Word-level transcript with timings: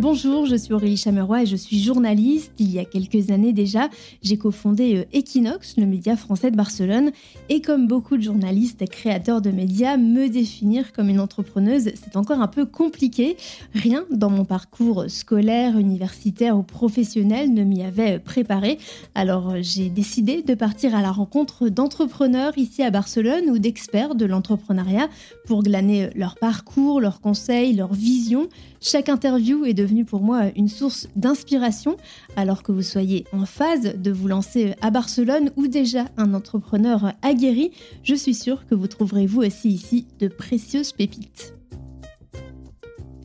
Bonjour, 0.00 0.46
je 0.46 0.56
suis 0.56 0.72
Aurélie 0.72 0.96
Chameroy 0.96 1.42
et 1.42 1.46
je 1.46 1.56
suis 1.56 1.78
journaliste. 1.78 2.52
Il 2.58 2.72
y 2.72 2.78
a 2.78 2.86
quelques 2.86 3.30
années 3.30 3.52
déjà, 3.52 3.90
j'ai 4.22 4.38
cofondé 4.38 4.96
euh, 4.96 5.04
Equinox, 5.12 5.76
le 5.76 5.84
média 5.84 6.16
français 6.16 6.50
de 6.50 6.56
Barcelone. 6.56 7.10
Et 7.50 7.60
comme 7.60 7.86
beaucoup 7.86 8.16
de 8.16 8.22
journalistes 8.22 8.80
et 8.80 8.86
créateurs 8.86 9.42
de 9.42 9.50
médias, 9.50 9.98
me 9.98 10.28
définir 10.30 10.94
comme 10.94 11.10
une 11.10 11.20
entrepreneuse, 11.20 11.90
c'est 12.02 12.16
encore 12.16 12.40
un 12.40 12.48
peu 12.48 12.64
compliqué. 12.64 13.36
Rien 13.74 14.06
dans 14.10 14.30
mon 14.30 14.46
parcours 14.46 15.04
scolaire, 15.08 15.76
universitaire 15.76 16.56
ou 16.56 16.62
professionnel 16.62 17.52
ne 17.52 17.62
m'y 17.62 17.82
avait 17.82 18.20
préparé. 18.20 18.78
Alors 19.14 19.56
j'ai 19.60 19.90
décidé 19.90 20.40
de 20.40 20.54
partir 20.54 20.94
à 20.94 21.02
la 21.02 21.12
rencontre 21.12 21.68
d'entrepreneurs 21.68 22.56
ici 22.56 22.82
à 22.82 22.90
Barcelone 22.90 23.50
ou 23.50 23.58
d'experts 23.58 24.14
de 24.14 24.24
l'entrepreneuriat 24.24 25.10
pour 25.44 25.62
glaner 25.62 26.08
leur 26.14 26.38
parcours, 26.38 27.02
leurs 27.02 27.20
conseils, 27.20 27.74
leurs 27.74 27.92
visions. 27.92 28.48
Chaque 28.80 29.10
interview 29.10 29.66
est 29.66 29.74
pour 30.04 30.20
moi 30.22 30.44
une 30.56 30.68
source 30.68 31.08
d'inspiration, 31.16 31.96
alors 32.36 32.62
que 32.62 32.72
vous 32.72 32.82
soyez 32.82 33.24
en 33.32 33.44
phase 33.44 33.94
de 33.96 34.10
vous 34.10 34.28
lancer 34.28 34.74
à 34.80 34.90
Barcelone 34.90 35.50
ou 35.56 35.66
déjà 35.66 36.06
un 36.16 36.34
entrepreneur 36.34 37.12
aguerri, 37.22 37.72
je 38.02 38.14
suis 38.14 38.34
sûre 38.34 38.66
que 38.66 38.74
vous 38.74 38.86
trouverez 38.86 39.26
vous 39.26 39.42
aussi 39.42 39.70
ici 39.70 40.06
de 40.18 40.28
précieuses 40.28 40.92
pépites. 40.92 41.54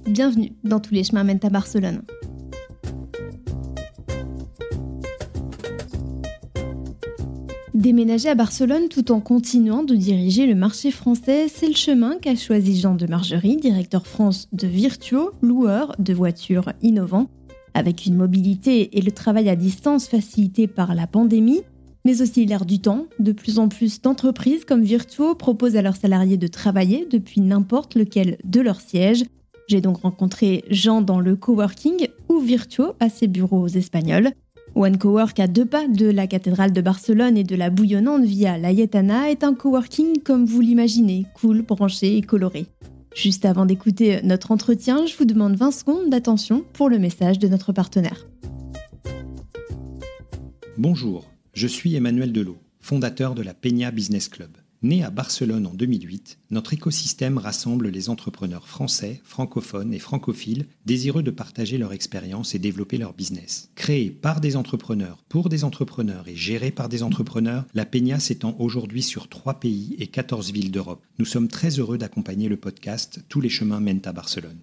Bienvenue 0.08 0.54
dans 0.64 0.80
Tous 0.80 0.94
les 0.94 1.04
chemins 1.04 1.24
mènent 1.24 1.40
à 1.44 1.50
Barcelone. 1.50 2.02
Déménager 7.86 8.30
à 8.30 8.34
Barcelone 8.34 8.90
tout 8.90 9.12
en 9.12 9.20
continuant 9.20 9.84
de 9.84 9.96
diriger 9.96 10.48
le 10.48 10.56
marché 10.56 10.90
français, 10.90 11.46
c'est 11.48 11.68
le 11.68 11.76
chemin 11.76 12.18
qu'a 12.20 12.36
choisi 12.36 12.80
Jean 12.80 12.96
de 12.96 13.06
Margerie, 13.06 13.58
directeur 13.58 14.08
France 14.08 14.48
de 14.54 14.66
Virtuo, 14.66 15.30
loueur 15.44 15.96
de 16.00 16.12
voitures 16.12 16.74
innovants. 16.82 17.30
Avec 17.76 18.08
une 18.08 18.16
mobilité 18.16 18.98
et 18.98 19.02
le 19.02 19.12
travail 19.12 19.50
à 19.50 19.56
distance 19.56 20.08
facilité 20.08 20.66
par 20.66 20.96
la 20.96 21.06
pandémie, 21.06 21.62
mais 22.06 22.24
aussi 22.24 22.48
l'air 22.48 22.66
du 22.66 22.80
temps, 22.80 23.06
de 23.20 23.34
plus 23.34 23.60
en 23.60 23.68
plus 23.68 24.02
d'entreprises 24.02 24.66
comme 24.66 24.82
Virtuo 24.82 25.36
proposent 25.36 25.76
à 25.76 25.84
leurs 25.84 25.96
salariés 25.96 26.38
de 26.38 26.48
travailler 26.48 27.08
depuis 27.08 27.40
n'importe 27.40 27.94
lequel 27.94 28.40
de 28.44 28.62
leurs 28.62 28.82
sièges. 28.82 29.26
J'ai 29.68 29.82
donc 29.82 29.98
rencontré 29.98 30.64
Jean 30.72 31.04
dans 31.04 31.20
le 31.20 31.36
coworking 31.36 32.08
ou 32.30 32.40
Virtuo 32.40 32.94
à 33.00 33.10
ses 33.10 33.28
bureaux 33.28 33.68
espagnols. 33.68 34.32
One 34.76 34.98
Cowork 34.98 35.40
à 35.40 35.48
deux 35.48 35.66
pas 35.66 35.88
de 35.88 36.06
la 36.06 36.28
cathédrale 36.28 36.74
de 36.74 36.82
Barcelone 36.82 37.38
et 37.38 37.46
de 37.46 37.56
la 37.56 37.70
bouillonnante 37.70 38.26
Via 38.26 38.58
Laietana 38.58 39.32
est 39.32 39.46
un 39.46 39.54
coworking 39.54 40.22
comme 40.22 40.46
vous 40.46 40.60
l'imaginez, 40.60 41.26
cool, 41.34 41.62
branché 41.62 42.18
et 42.18 42.22
coloré. 42.22 42.66
Juste 43.16 43.46
avant 43.46 43.66
d'écouter 43.66 44.20
notre 44.24 44.52
entretien, 44.52 45.06
je 45.06 45.16
vous 45.16 45.24
demande 45.24 45.56
20 45.56 45.72
secondes 45.72 46.10
d'attention 46.10 46.66
pour 46.74 46.90
le 46.90 47.00
message 47.00 47.40
de 47.40 47.48
notre 47.48 47.72
partenaire. 47.72 48.28
Bonjour, 50.78 51.26
je 51.54 51.68
suis 51.68 51.96
Emmanuel 51.96 52.34
Delot, 52.34 52.58
fondateur 52.82 53.34
de 53.34 53.44
la 53.44 53.54
Peña 53.54 53.92
Business 53.92 54.28
Club. 54.28 54.58
Né 54.86 55.04
à 55.04 55.10
Barcelone 55.10 55.66
en 55.66 55.74
2008, 55.74 56.38
notre 56.52 56.74
écosystème 56.74 57.40
rassemble 57.40 57.88
les 57.88 58.08
entrepreneurs 58.12 58.68
français, 58.68 59.20
francophones 59.24 59.96
et 59.96 60.00
francophiles 60.00 60.68
désireux 60.86 61.24
de 61.24 61.32
partager 61.32 61.80
leur 61.80 61.92
expérience 61.92 62.54
et 62.54 62.60
développer 62.60 63.00
leur 63.00 63.14
business. 63.14 63.72
Créé 63.74 64.12
par 64.12 64.42
des 64.42 64.56
entrepreneurs, 64.56 65.24
pour 65.28 65.50
des 65.50 65.64
entrepreneurs 65.64 66.28
et 66.28 66.36
géré 66.36 66.70
par 66.70 66.88
des 66.88 67.02
entrepreneurs, 67.02 67.66
la 67.74 67.88
Peña 67.88 68.20
s'étend 68.20 68.56
aujourd'hui 68.60 69.02
sur 69.02 69.28
3 69.28 69.56
pays 69.56 69.96
et 69.98 70.06
14 70.06 70.52
villes 70.52 70.70
d'Europe. 70.70 71.04
Nous 71.18 71.26
sommes 71.26 71.48
très 71.48 71.80
heureux 71.80 71.98
d'accompagner 71.98 72.48
le 72.48 72.58
podcast 72.58 73.26
Tous 73.28 73.42
les 73.42 73.50
chemins 73.50 73.80
mènent 73.80 74.04
à 74.06 74.14
Barcelone. 74.14 74.62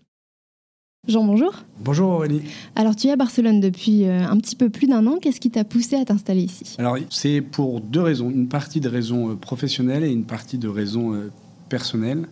Jean, 1.09 1.25
bonjour. 1.25 1.53
Bonjour 1.81 2.11
Aurélie. 2.11 2.43
Alors 2.77 2.95
tu 2.95 3.09
es 3.09 3.11
à 3.11 3.17
Barcelone 3.17 3.59
depuis 3.59 4.05
euh, 4.05 4.25
un 4.25 4.37
petit 4.37 4.55
peu 4.55 4.71
plus 4.71 4.87
d'un 4.87 5.05
an. 5.09 5.19
Qu'est-ce 5.21 5.41
qui 5.41 5.51
t'a 5.51 5.65
poussé 5.65 5.97
à 5.97 6.05
t'installer 6.05 6.43
ici? 6.43 6.77
Alors 6.79 6.97
c'est 7.11 7.41
pour 7.41 7.81
deux 7.81 8.03
raisons. 8.03 8.31
Une 8.31 8.47
partie 8.47 8.79
de 8.79 8.89
raisons 8.89 9.31
euh, 9.31 9.35
professionnelles 9.35 10.05
et 10.05 10.13
une 10.13 10.23
partie 10.23 10.59
de 10.59 10.69
raisons 10.69 11.13
euh, 11.13 11.33
personnelles. 11.69 12.29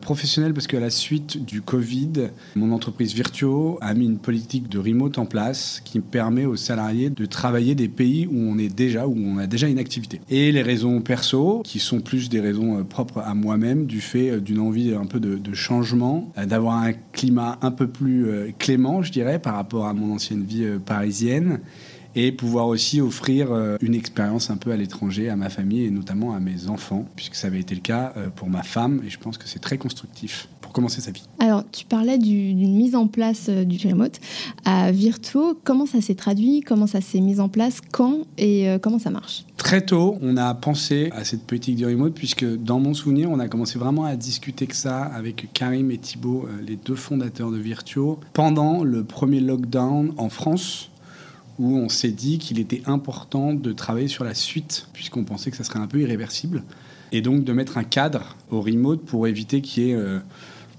Professionnel 0.00 0.52
parce 0.52 0.66
qu'à 0.66 0.80
la 0.80 0.90
suite 0.90 1.44
du 1.44 1.62
Covid, 1.62 2.30
mon 2.56 2.72
entreprise 2.72 3.14
Virtuo 3.14 3.78
a 3.80 3.94
mis 3.94 4.04
une 4.04 4.18
politique 4.18 4.68
de 4.68 4.78
remote 4.78 5.18
en 5.18 5.26
place 5.26 5.80
qui 5.84 6.00
permet 6.00 6.44
aux 6.44 6.56
salariés 6.56 7.10
de 7.10 7.26
travailler 7.26 7.74
des 7.74 7.88
pays 7.88 8.26
où 8.26 8.36
on 8.36 8.58
est 8.58 8.68
déjà, 8.68 9.06
où 9.06 9.14
on 9.16 9.38
a 9.38 9.46
déjà 9.46 9.66
une 9.66 9.78
activité. 9.78 10.20
Et 10.28 10.52
les 10.52 10.62
raisons 10.62 11.00
perso, 11.00 11.62
qui 11.64 11.78
sont 11.78 12.00
plus 12.00 12.28
des 12.28 12.40
raisons 12.40 12.78
euh, 12.78 12.84
propres 12.84 13.18
à 13.18 13.34
moi-même, 13.34 13.86
du 13.86 14.00
fait 14.00 14.30
euh, 14.30 14.40
d'une 14.40 14.60
envie 14.60 14.94
un 14.94 15.06
peu 15.06 15.20
de, 15.20 15.54
changement, 15.54 16.32
euh, 16.36 16.46
d'avoir 16.46 16.82
un 16.82 16.92
climat 17.12 17.58
un 17.62 17.70
peu 17.70 17.86
plus 17.86 18.26
clément, 18.58 19.02
je 19.02 19.12
dirais, 19.12 19.38
par 19.38 19.54
rapport 19.54 19.86
à 19.86 19.94
mon 19.94 20.14
ancienne 20.14 20.44
vie 20.44 20.66
parisienne 20.84 21.60
et 22.16 22.32
pouvoir 22.32 22.68
aussi 22.68 23.00
offrir 23.00 23.52
euh, 23.52 23.76
une 23.80 23.94
expérience 23.94 24.50
un 24.50 24.56
peu 24.56 24.72
à 24.72 24.76
l'étranger 24.76 25.28
à 25.28 25.36
ma 25.36 25.50
famille 25.50 25.84
et 25.84 25.90
notamment 25.90 26.34
à 26.34 26.40
mes 26.40 26.68
enfants, 26.68 27.06
puisque 27.16 27.34
ça 27.34 27.48
avait 27.48 27.60
été 27.60 27.74
le 27.74 27.80
cas 27.80 28.12
euh, 28.16 28.28
pour 28.34 28.48
ma 28.48 28.62
femme 28.62 29.02
et 29.06 29.10
je 29.10 29.18
pense 29.18 29.38
que 29.38 29.48
c'est 29.48 29.58
très 29.58 29.78
constructif 29.78 30.48
pour 30.60 30.72
commencer 30.72 31.00
sa 31.00 31.10
vie. 31.10 31.24
Alors, 31.40 31.64
tu 31.70 31.84
parlais 31.84 32.18
d'une 32.18 32.74
mise 32.76 32.94
en 32.94 33.06
place 33.06 33.46
euh, 33.48 33.64
du 33.64 33.86
remote 33.86 34.20
à 34.64 34.92
Virtuo. 34.92 35.58
Comment 35.64 35.86
ça 35.86 36.00
s'est 36.00 36.14
traduit? 36.14 36.60
Comment 36.60 36.86
ça 36.86 37.00
s'est 37.00 37.20
mis 37.20 37.40
en 37.40 37.48
place? 37.48 37.80
Quand? 37.92 38.20
Et 38.38 38.66
comment 38.82 38.98
ça 38.98 39.10
marche? 39.10 39.44
Très 39.56 39.84
tôt, 39.84 40.18
on 40.20 40.36
a 40.36 40.52
pensé 40.54 41.10
à 41.12 41.24
cette 41.24 41.42
politique 41.44 41.76
du 41.76 41.86
remote, 41.86 42.14
puisque 42.14 42.44
dans 42.44 42.80
mon 42.80 42.94
souvenir, 42.94 43.30
on 43.30 43.38
a 43.38 43.48
commencé 43.48 43.78
vraiment 43.78 44.04
à 44.04 44.16
discuter 44.16 44.66
que 44.66 44.76
ça 44.76 45.02
avec 45.02 45.48
Karim 45.52 45.90
et 45.90 45.98
Thibault, 45.98 46.46
les 46.66 46.76
deux 46.76 46.96
fondateurs 46.96 47.50
de 47.50 47.58
Virtuo, 47.58 48.18
pendant 48.32 48.84
le 48.84 49.04
premier 49.04 49.40
lockdown 49.40 50.12
en 50.16 50.28
France 50.28 50.90
où 51.58 51.76
on 51.76 51.88
s'est 51.88 52.10
dit 52.10 52.38
qu'il 52.38 52.58
était 52.58 52.82
important 52.86 53.54
de 53.54 53.72
travailler 53.72 54.08
sur 54.08 54.24
la 54.24 54.34
suite, 54.34 54.88
puisqu'on 54.92 55.24
pensait 55.24 55.50
que 55.50 55.56
ça 55.56 55.64
serait 55.64 55.78
un 55.78 55.86
peu 55.86 56.00
irréversible, 56.00 56.64
et 57.12 57.22
donc 57.22 57.44
de 57.44 57.52
mettre 57.52 57.78
un 57.78 57.84
cadre 57.84 58.36
au 58.50 58.60
remote 58.60 59.04
pour 59.04 59.26
éviter 59.26 59.60
qu'il 59.60 59.84
y 59.84 59.90
ait, 59.90 59.94
euh, 59.94 60.18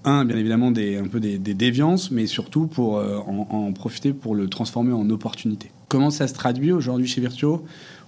un, 0.03 0.25
bien 0.25 0.37
évidemment, 0.37 0.71
des, 0.71 0.97
un 0.97 1.07
peu 1.07 1.19
des, 1.19 1.37
déviances, 1.37 2.11
mais 2.11 2.27
surtout 2.27 2.67
pour 2.67 2.97
euh, 2.97 3.17
en, 3.17 3.71
profiter 3.71 4.13
pour 4.13 4.35
le 4.35 4.47
transformer 4.47 4.93
en 4.93 5.09
opportunité. 5.09 5.71
Comment 5.87 6.09
ça 6.09 6.27
se 6.27 6.33
traduit 6.33 6.71
aujourd'hui 6.71 7.07
chez 7.07 7.21
Virtuo? 7.21 7.65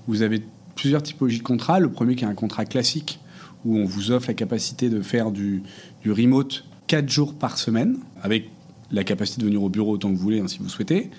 Vous 0.08 0.22
avez 0.22 0.44
plusieurs 0.76 1.02
typologies 1.04 1.40
de 1.40 1.44
contrats. 1.44 1.80
Le 1.80 1.92
premier 1.92 2.16
qui 2.16 2.24
est 2.24 2.28
un 2.28 2.36
contrat 2.36 2.66
classique, 2.66 3.20
où 3.66 3.78
on 3.78 3.86
vous 3.86 4.12
offre 4.12 4.28
la 4.28 4.34
capacité 4.34 4.90
de 4.90 5.02
faire 5.02 5.32
du, 5.32 5.64
remote 6.06 6.66
4 6.88 7.10
jours 7.10 7.34
par 7.34 7.58
semaine, 7.58 7.98
avec 8.22 8.50
la 8.92 9.04
capacité 9.04 9.42
de 9.42 9.46
venir 9.46 9.64
au 9.64 9.70
bureau 9.70 9.94
autant 9.94 10.10
que 10.10 10.16
vous 10.16 10.22
voulez, 10.22 10.40
hein, 10.40 10.48
si 10.48 10.60
vous 10.60 10.70
souhaitez 10.70 11.10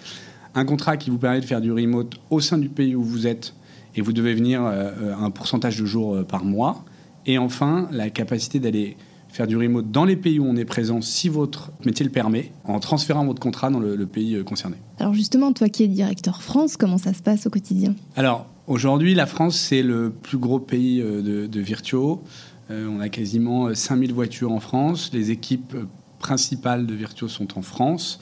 un 0.59 0.65
contrat 0.65 0.97
qui 0.97 1.11
vous 1.11 1.19
permet 1.19 1.41
de 1.41 1.45
faire 1.45 1.61
du 1.61 1.73
remote 1.73 2.17
au 2.31 2.41
sein 2.41 2.59
du 2.59 2.69
pays 2.69 2.95
où 2.95 3.03
vous 3.03 3.27
êtes 3.27 3.55
et 3.95 4.01
vous 4.01 4.13
devez 4.13 4.35
venir 4.35 4.63
euh, 4.65 5.15
un 5.19 5.31
pourcentage 5.31 5.79
de 5.79 5.87
jours 5.87 6.17
euh, 6.17 6.25
par 6.25 6.45
mois. 6.45 6.85
Et 7.27 7.39
enfin, 7.39 7.89
la 7.91 8.11
capacité 8.11 8.61
d'aller 8.61 8.97
faire 9.29 9.47
du 9.47 9.57
remote 9.57 9.91
dans 9.91 10.05
les 10.05 10.17
pays 10.17 10.39
où 10.39 10.47
on 10.47 10.57
est 10.57 10.65
présent 10.65 11.01
si 11.01 11.29
votre 11.29 11.71
métier 11.85 12.05
le 12.05 12.11
permet, 12.11 12.53
en 12.65 12.81
transférant 12.81 13.25
votre 13.27 13.41
contrat 13.41 13.71
dans 13.71 13.79
le, 13.79 14.07
pays 14.07 14.35
euh, 14.35 14.43
concerné. 14.43 14.77
Alors 14.99 15.15
justement, 15.15 15.53
toi 15.53 15.69
qui 15.69 15.85
es 15.85 15.89
directeur 15.89 16.43
France, 16.43 16.77
comment 16.77 16.99
ça 16.99 17.13
se 17.13 17.23
passe 17.23 17.47
au 17.47 17.51
quotidien? 17.51 17.95
Alors 18.17 18.47
aujourd'hui, 18.67 19.15
la 19.15 19.27
France, 19.27 19.57
c'est 19.57 19.83
le 19.83 20.11
plus 20.11 20.39
gros 20.39 20.59
pays 20.59 21.01
de, 21.01 21.47
de 21.47 21.61
Virtuo. 21.61 22.23
on 22.71 23.01
a 23.01 23.09
quasiment 23.09 23.75
5000 23.75 24.13
voitures 24.13 24.53
en 24.53 24.61
France. 24.61 25.11
Les 25.13 25.31
équipes 25.31 25.77
principales 26.19 26.87
de 26.87 26.95
Virtuo 26.95 27.29
sont 27.29 27.59
en 27.59 27.63
France. 27.63 28.19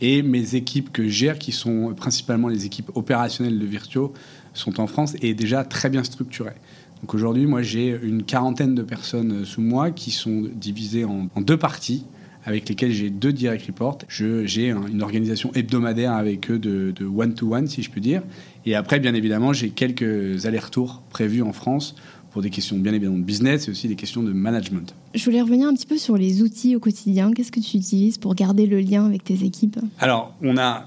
Et 0.00 0.22
mes 0.22 0.54
équipes 0.54 0.92
que 0.92 1.04
je 1.04 1.08
gère, 1.08 1.38
qui 1.38 1.52
sont 1.52 1.94
principalement 1.96 2.48
les 2.48 2.66
équipes 2.66 2.90
opérationnelles 2.94 3.58
de 3.58 3.66
Virtuo, 3.66 4.12
sont 4.54 4.80
en 4.80 4.86
France 4.86 5.16
et 5.22 5.34
déjà 5.34 5.64
très 5.64 5.88
bien 5.88 6.04
structurées. 6.04 6.56
Donc 7.02 7.14
aujourd'hui, 7.14 7.46
moi, 7.46 7.62
j'ai 7.62 7.98
une 8.02 8.22
quarantaine 8.22 8.74
de 8.74 8.82
personnes 8.82 9.44
sous 9.44 9.60
moi 9.60 9.90
qui 9.90 10.10
sont 10.10 10.44
divisées 10.54 11.04
en, 11.04 11.28
deux 11.40 11.56
parties 11.56 12.04
avec 12.44 12.68
lesquelles 12.68 12.92
j'ai 12.92 13.10
deux 13.10 13.32
direct 13.32 13.66
reports. 13.66 13.98
J'ai 14.08 14.70
une 14.70 15.02
organisation 15.02 15.50
hebdomadaire 15.54 16.12
avec 16.12 16.50
eux 16.50 16.58
de 16.58 17.04
one-to-one, 17.04 17.66
si 17.66 17.82
je 17.82 17.90
peux 17.90 18.00
dire. 18.00 18.22
Et 18.64 18.74
après, 18.74 18.98
bien 19.00 19.14
évidemment, 19.14 19.52
j'ai 19.52 19.70
quelques 19.70 20.46
allers-retours 20.46 21.02
prévus 21.10 21.42
en 21.42 21.52
France 21.52 21.96
pour 22.36 22.42
des 22.42 22.50
questions 22.50 22.76
bien 22.76 22.92
évidemment 22.92 23.16
de 23.16 23.22
business 23.22 23.66
et 23.66 23.70
aussi 23.70 23.88
des 23.88 23.96
questions 23.96 24.22
de 24.22 24.30
management. 24.30 24.94
Je 25.14 25.24
voulais 25.24 25.40
revenir 25.40 25.68
un 25.68 25.72
petit 25.72 25.86
peu 25.86 25.96
sur 25.96 26.18
les 26.18 26.42
outils 26.42 26.76
au 26.76 26.80
quotidien. 26.80 27.32
Qu'est-ce 27.32 27.50
que 27.50 27.60
tu 27.60 27.78
utilises 27.78 28.18
pour 28.18 28.34
garder 28.34 28.66
le 28.66 28.78
lien 28.78 29.06
avec 29.06 29.24
tes 29.24 29.42
équipes? 29.42 29.78
Alors, 30.00 30.34
on 30.42 30.58
a 30.58 30.86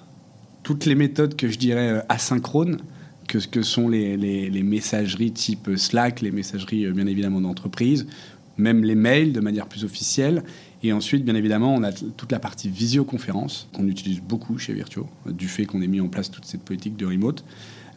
toutes 0.61 0.85
les 0.85 0.93
méthodes 0.93 1.35
que 1.35 1.49
je 1.49 1.57
dirais 1.57 1.89
euh, 1.89 2.01
asynchrones, 2.07 2.77
que, 3.27 3.39
que 3.39 3.63
sont 3.63 3.89
les, 3.89 4.15
les, 4.15 4.61
messageries 4.61 5.31
type 5.31 5.71
Slack, 5.75 6.21
les 6.21 6.29
messageries 6.29 6.85
euh, 6.85 6.91
bien 6.91 7.07
évidemment 7.07 7.41
d'entreprise, 7.41 8.05
même 8.59 8.83
les 8.83 8.93
mails 8.93 9.33
de 9.33 9.39
manière 9.39 9.65
plus 9.65 9.83
officielle. 9.83 10.43
Et 10.83 10.93
ensuite, 10.93 11.25
bien 11.25 11.33
évidemment, 11.33 11.73
on 11.73 11.81
a 11.81 11.91
toute 11.91 12.31
la 12.31 12.37
partie 12.37 12.69
visioconférence 12.69 13.69
qu'on 13.73 13.87
utilise 13.87 14.21
beaucoup 14.21 14.59
chez 14.59 14.73
Virtuo, 14.73 15.07
du 15.25 15.47
fait 15.47 15.65
qu'on 15.65 15.81
ait 15.81 15.87
mis 15.87 15.99
en 15.99 16.09
place 16.09 16.29
toute 16.29 16.45
cette 16.45 16.61
politique 16.61 16.95
de 16.95 17.07
remote. 17.07 17.43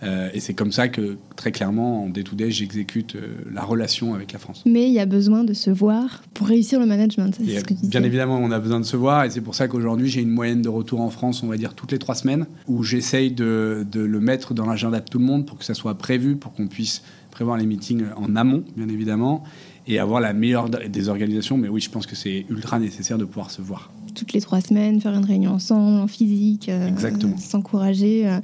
Euh, 0.02 0.30
et 0.34 0.40
c'est 0.40 0.54
comme 0.54 0.72
ça 0.72 0.88
que, 0.88 1.16
très 1.36 1.52
clairement, 1.52 2.04
en 2.04 2.08
day-to-day, 2.08 2.50
j'exécute 2.50 3.14
euh, 3.14 3.36
la 3.52 3.62
relation 3.62 4.14
avec 4.14 4.32
la 4.32 4.38
France. 4.38 4.62
Mais 4.66 4.88
il 4.88 4.92
y 4.92 4.98
a 4.98 5.06
besoin 5.06 5.44
de 5.44 5.52
se 5.52 5.70
voir 5.70 6.22
pour 6.34 6.48
réussir 6.48 6.80
le 6.80 6.86
management, 6.86 7.34
c'est 7.36 7.58
ce 7.58 7.64
que 7.64 7.74
tu 7.74 7.86
Bien 7.86 8.02
évidemment, 8.02 8.38
on 8.38 8.50
a 8.50 8.58
besoin 8.58 8.80
de 8.80 8.84
se 8.84 8.96
voir, 8.96 9.24
et 9.24 9.30
c'est 9.30 9.40
pour 9.40 9.54
ça 9.54 9.68
qu'aujourd'hui, 9.68 10.08
j'ai 10.08 10.20
une 10.20 10.30
moyenne 10.30 10.62
de 10.62 10.68
retour 10.68 11.00
en 11.00 11.10
France, 11.10 11.42
on 11.42 11.46
va 11.46 11.56
dire, 11.56 11.74
toutes 11.74 11.92
les 11.92 11.98
trois 11.98 12.14
semaines, 12.14 12.46
où 12.66 12.82
j'essaye 12.82 13.30
de, 13.30 13.86
de 13.90 14.00
le 14.00 14.20
mettre 14.20 14.54
dans 14.54 14.66
l'agenda 14.66 15.00
de 15.00 15.08
tout 15.08 15.18
le 15.18 15.24
monde 15.24 15.46
pour 15.46 15.58
que 15.58 15.64
ça 15.64 15.74
soit 15.74 15.96
prévu, 15.96 16.36
pour 16.36 16.52
qu'on 16.52 16.66
puisse 16.66 17.02
prévoir 17.30 17.56
les 17.56 17.66
meetings 17.66 18.04
en 18.16 18.34
amont, 18.36 18.64
bien 18.76 18.88
évidemment, 18.88 19.44
et 19.86 19.98
avoir 19.98 20.20
la 20.20 20.32
meilleure 20.32 20.68
des 20.68 21.08
organisations. 21.08 21.56
Mais 21.56 21.68
oui, 21.68 21.80
je 21.80 21.90
pense 21.90 22.06
que 22.06 22.16
c'est 22.16 22.46
ultra 22.50 22.78
nécessaire 22.78 23.18
de 23.18 23.24
pouvoir 23.24 23.50
se 23.50 23.62
voir 23.62 23.90
toutes 24.14 24.32
les 24.32 24.40
trois 24.40 24.60
semaines, 24.60 25.00
faire 25.00 25.14
une 25.14 25.24
réunion 25.24 25.52
ensemble, 25.52 26.00
en 26.00 26.06
physique, 26.06 26.68
euh, 26.68 26.90
s'encourager. 27.38 28.28
Euh. 28.28 28.40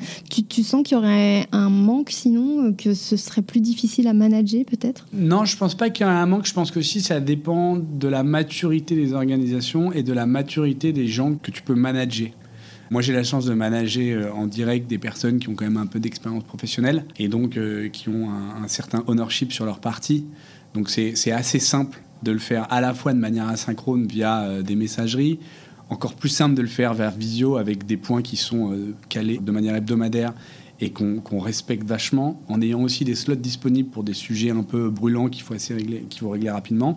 Tu, 0.48 0.62
sens 0.62 0.82
qu'il 0.82 0.96
y 0.96 0.98
aurait 0.98 1.46
un 1.52 1.70
manque 1.70 2.10
sinon, 2.10 2.64
euh, 2.64 2.72
que 2.72 2.94
ce 2.94 3.16
serait 3.16 3.42
plus 3.42 3.60
difficile 3.60 4.08
à 4.08 4.12
manager 4.12 4.64
peut-être? 4.64 5.06
Non, 5.12 5.44
je 5.44 5.56
pense 5.56 5.74
pas 5.74 5.90
qu'il 5.90 6.06
y 6.06 6.08
ait 6.08 6.12
un 6.12 6.26
manque. 6.26 6.46
Je 6.46 6.54
pense 6.54 6.70
que 6.70 6.82
si 6.82 7.00
ça 7.00 7.20
dépend 7.20 7.76
de 7.76 8.08
la 8.08 8.22
maturité 8.22 8.94
des 8.94 9.12
organisations 9.12 9.92
et 9.92 10.02
de 10.02 10.12
la 10.12 10.26
maturité 10.26 10.92
des 10.92 11.06
gens 11.06 11.34
que 11.34 11.50
tu 11.50 11.62
peux 11.62 11.74
manager. 11.74 12.28
Moi, 12.90 13.02
j'ai 13.02 13.12
la 13.12 13.22
chance 13.22 13.44
de 13.44 13.52
manager 13.52 14.34
en 14.34 14.46
direct 14.46 14.88
des 14.88 14.96
personnes 14.96 15.38
qui 15.38 15.50
ont 15.50 15.54
quand 15.54 15.66
même 15.66 15.76
un 15.76 15.86
peu 15.86 16.00
d'expérience 16.00 16.44
professionnelle 16.44 17.04
et 17.18 17.28
donc 17.28 17.58
qui 17.92 18.08
ont 18.08 18.30
un, 18.30 18.64
un, 18.64 18.68
certain 18.68 19.04
ownership 19.08 19.52
sur 19.52 19.66
leur 19.66 19.78
partie. 19.78 20.24
Donc, 20.78 20.90
c'est 20.90 21.32
assez 21.32 21.58
simple 21.58 22.00
de 22.22 22.30
le 22.30 22.38
faire 22.38 22.72
à 22.72 22.80
la 22.80 22.94
fois 22.94 23.12
de 23.12 23.18
manière 23.18 23.48
asynchrone 23.48 24.06
via 24.06 24.42
euh, 24.42 24.62
des 24.62 24.76
messageries, 24.76 25.40
encore 25.90 26.14
plus 26.14 26.28
simple 26.28 26.54
de 26.54 26.62
le 26.62 26.68
faire 26.68 26.94
vers 26.94 27.10
visio 27.10 27.56
avec 27.56 27.84
des 27.84 27.96
points 27.96 28.22
qui 28.22 28.36
sont 28.36 28.72
euh, 28.72 28.94
calés 29.08 29.38
de 29.38 29.50
manière 29.50 29.74
hebdomadaire 29.74 30.32
et 30.80 30.90
qu'on 30.90 31.40
respecte 31.40 31.82
vachement, 31.82 32.40
en 32.46 32.62
ayant 32.62 32.80
aussi 32.80 33.04
des 33.04 33.16
slots 33.16 33.34
disponibles 33.34 33.90
pour 33.90 34.04
des 34.04 34.14
sujets 34.14 34.50
un 34.50 34.62
peu 34.62 34.88
brûlants 34.88 35.28
qu'il 35.28 35.42
faut, 35.42 35.54
régler, 35.54 36.06
faut 36.16 36.30
régler 36.30 36.50
rapidement. 36.50 36.96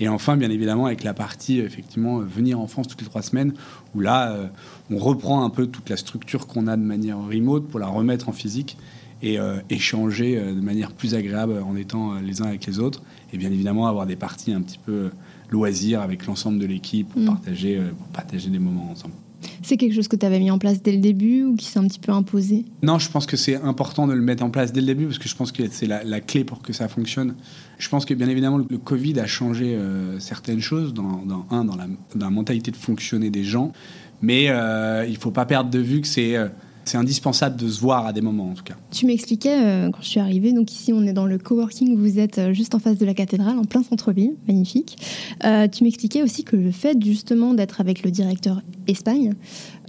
Et 0.00 0.08
enfin, 0.08 0.36
bien 0.36 0.50
évidemment, 0.50 0.86
avec 0.86 1.04
la 1.04 1.14
partie, 1.14 1.60
effectivement, 1.60 2.18
venir 2.18 2.58
en 2.58 2.66
France 2.66 2.88
toutes 2.88 3.02
les 3.02 3.06
trois 3.06 3.22
semaines, 3.22 3.52
où 3.94 4.00
là, 4.00 4.32
euh, 4.32 4.48
on 4.90 4.96
reprend 4.96 5.44
un 5.44 5.50
peu 5.50 5.68
toute 5.68 5.88
la 5.90 5.96
structure 5.96 6.48
qu'on 6.48 6.66
a 6.66 6.76
de 6.76 6.82
manière 6.82 7.18
remote 7.18 7.68
pour 7.68 7.78
la 7.78 7.86
remettre 7.86 8.28
en 8.28 8.32
physique 8.32 8.76
et 9.22 9.38
échanger 9.70 10.36
de 10.36 10.60
manière 10.60 10.92
plus 10.92 11.14
agréable 11.14 11.62
en 11.64 11.76
étant 11.76 12.14
les 12.14 12.42
uns 12.42 12.46
avec 12.46 12.66
les 12.66 12.78
autres 12.78 13.02
et 13.32 13.38
bien 13.38 13.50
évidemment 13.50 13.86
avoir 13.86 14.06
des 14.06 14.16
parties 14.16 14.52
un 14.52 14.62
petit 14.62 14.78
peu 14.84 15.10
loisirs 15.50 16.00
avec 16.00 16.26
l'ensemble 16.26 16.58
de 16.58 16.66
l'équipe 16.66 17.08
pour, 17.08 17.20
mm. 17.20 17.26
partager, 17.26 17.76
euh, 17.76 17.90
pour 17.90 18.06
partager 18.08 18.50
des 18.50 18.58
moments 18.58 18.90
ensemble. 18.90 19.14
C'est 19.62 19.76
quelque 19.76 19.94
chose 19.94 20.06
que 20.06 20.16
tu 20.16 20.24
avais 20.24 20.38
mis 20.38 20.50
en 20.50 20.58
place 20.58 20.82
dès 20.82 20.92
le 20.92 20.98
début 20.98 21.44
ou 21.44 21.56
qui 21.56 21.66
s'est 21.66 21.78
un 21.78 21.86
petit 21.86 21.98
peu 21.98 22.12
imposé? 22.12 22.64
Non, 22.82 23.00
je 23.00 23.10
pense 23.10 23.26
que 23.26 23.36
c'est 23.36 23.56
important 23.56 24.06
de 24.06 24.12
le 24.12 24.20
mettre 24.20 24.44
en 24.44 24.50
place 24.50 24.72
dès 24.72 24.80
le 24.80 24.86
début 24.86 25.06
parce 25.06 25.18
que 25.18 25.28
je 25.28 25.34
pense 25.34 25.50
que 25.50 25.64
c'est 25.68 25.86
la, 25.86 26.20
clé 26.20 26.44
pour 26.44 26.62
que 26.62 26.72
ça 26.72 26.88
fonctionne. 26.88 27.34
Je 27.78 27.88
pense 27.88 28.04
que 28.04 28.14
bien 28.14 28.28
évidemment 28.28 28.58
le 28.58 28.78
Covid 28.78 29.18
a 29.18 29.26
changé 29.26 29.74
euh, 29.74 30.18
certaines 30.20 30.60
choses 30.60 30.94
dans, 30.94 31.24
dans, 31.26 31.46
un, 31.50 31.64
dans 31.64 31.76
la, 31.76 31.86
dans 32.14 32.26
la, 32.26 32.30
mentalité 32.30 32.70
de 32.70 32.76
fonctionner 32.76 33.30
des 33.30 33.42
gens, 33.42 33.72
mais 34.20 34.46
euh, 34.48 35.04
il 35.06 35.14
ne 35.14 35.18
faut 35.18 35.32
pas 35.32 35.44
perdre 35.44 35.70
de 35.70 35.80
vue 35.80 36.00
que 36.00 36.08
c'est 36.08 36.36
c'est 36.84 36.98
indispensable 36.98 37.56
de 37.56 37.68
se 37.68 37.80
voir 37.80 38.06
à 38.06 38.12
des 38.12 38.20
moments 38.20 38.50
en 38.50 38.54
tout 38.54 38.64
cas. 38.64 38.74
Tu 38.90 39.06
m'expliquais 39.06 39.54
euh, 39.62 39.90
quand 39.90 40.02
je 40.02 40.08
suis 40.08 40.20
arrivée, 40.20 40.52
donc 40.52 40.72
ici 40.72 40.92
on 40.92 41.02
est 41.06 41.12
dans 41.12 41.26
le 41.26 41.38
coworking, 41.38 41.96
vous 41.96 42.18
êtes 42.18 42.38
euh, 42.38 42.52
juste 42.52 42.74
en 42.74 42.78
face 42.78 42.98
de 42.98 43.06
la 43.06 43.14
cathédrale, 43.14 43.58
en 43.58 43.64
plein 43.64 43.82
centre-ville, 43.82 44.34
magnifique. 44.46 44.98
Euh, 45.44 45.68
tu 45.68 45.84
m'expliquais 45.84 46.22
aussi 46.22 46.44
que 46.44 46.56
le 46.56 46.70
fait 46.70 46.96
justement 47.02 47.54
d'être 47.54 47.80
avec 47.80 48.02
le 48.02 48.10
directeur 48.10 48.62
Espagne, 48.86 49.34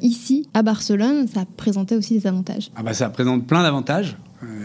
ici 0.02 0.48
à 0.54 0.62
Barcelone, 0.62 1.28
ça 1.28 1.46
présentait 1.58 1.96
aussi 1.96 2.14
des 2.14 2.28
avantages. 2.28 2.70
Ah 2.76 2.84
bah 2.84 2.94
ça 2.94 3.10
présente 3.10 3.48
plein 3.48 3.64
d'avantages. 3.64 4.16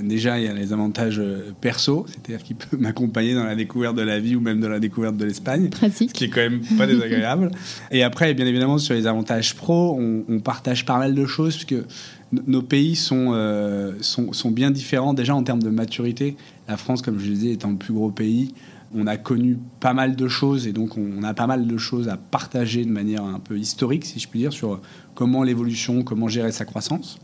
déjà, 0.02 0.38
il 0.38 0.44
y 0.44 0.48
a 0.48 0.52
les 0.52 0.72
avantages 0.72 1.22
perso, 1.60 2.04
c'est-à-dire 2.08 2.44
qu'il 2.44 2.56
peut 2.56 2.76
m'accompagner 2.78 3.34
dans 3.34 3.44
la 3.44 3.54
découverte 3.54 3.96
de 3.96 4.02
la 4.02 4.20
vie 4.20 4.36
ou 4.36 4.40
même 4.40 4.60
dans 4.60 4.69
la 4.69 4.81
découverte 4.81 5.16
de 5.16 5.24
l'Espagne. 5.24 5.70
Pratique. 5.70 6.10
Ce 6.10 6.14
qui 6.14 6.24
est 6.24 6.28
quand 6.28 6.40
même 6.40 6.60
pas 6.76 6.86
désagréable. 6.86 7.50
Et 7.90 8.02
après, 8.02 8.34
bien 8.34 8.46
évidemment, 8.46 8.76
sur 8.76 8.94
les 8.94 9.06
avantages 9.06 9.54
pro, 9.54 9.96
on, 9.98 10.24
on 10.28 10.40
partage 10.40 10.84
pas 10.84 10.98
mal 10.98 11.14
de 11.14 11.24
choses, 11.24 11.54
parce 11.54 11.64
que 11.64 11.86
nos 12.32 12.62
pays 12.62 12.98
euh, 13.12 13.92
sont, 14.00 14.32
sont, 14.32 14.50
bien 14.50 14.70
différents 14.70 15.14
déjà 15.14 15.34
en 15.34 15.42
termes 15.42 15.62
de 15.62 15.70
maturité. 15.70 16.36
La 16.69 16.76
France, 16.76 17.02
comme 17.02 17.19
je 17.19 17.28
le 17.28 17.34
disais, 17.34 17.52
étant 17.52 17.70
le 17.70 17.76
plus 17.76 17.94
gros 17.94 18.10
pays, 18.10 18.54
on 18.94 19.06
a 19.06 19.16
connu 19.16 19.58
pas 19.80 19.94
mal 19.94 20.16
de 20.16 20.28
choses 20.28 20.66
et 20.66 20.72
donc 20.72 20.96
on 20.96 21.22
a 21.22 21.34
pas 21.34 21.46
mal 21.46 21.66
de 21.66 21.76
choses 21.76 22.08
à 22.08 22.16
partager 22.16 22.84
de 22.84 22.90
manière 22.90 23.25
un 23.25 23.38
peu 23.38 23.58
historique, 23.58 24.04
si 24.04 24.19
je 24.19 24.28
puis 24.28 24.40
dire, 24.40 24.52
sur 24.52 24.80
comment 25.14 25.42
l'évolution, 25.42 26.02
comment 26.02 26.28
gérer 26.28 26.52
sa 26.52 26.64
croissance. 26.64 27.19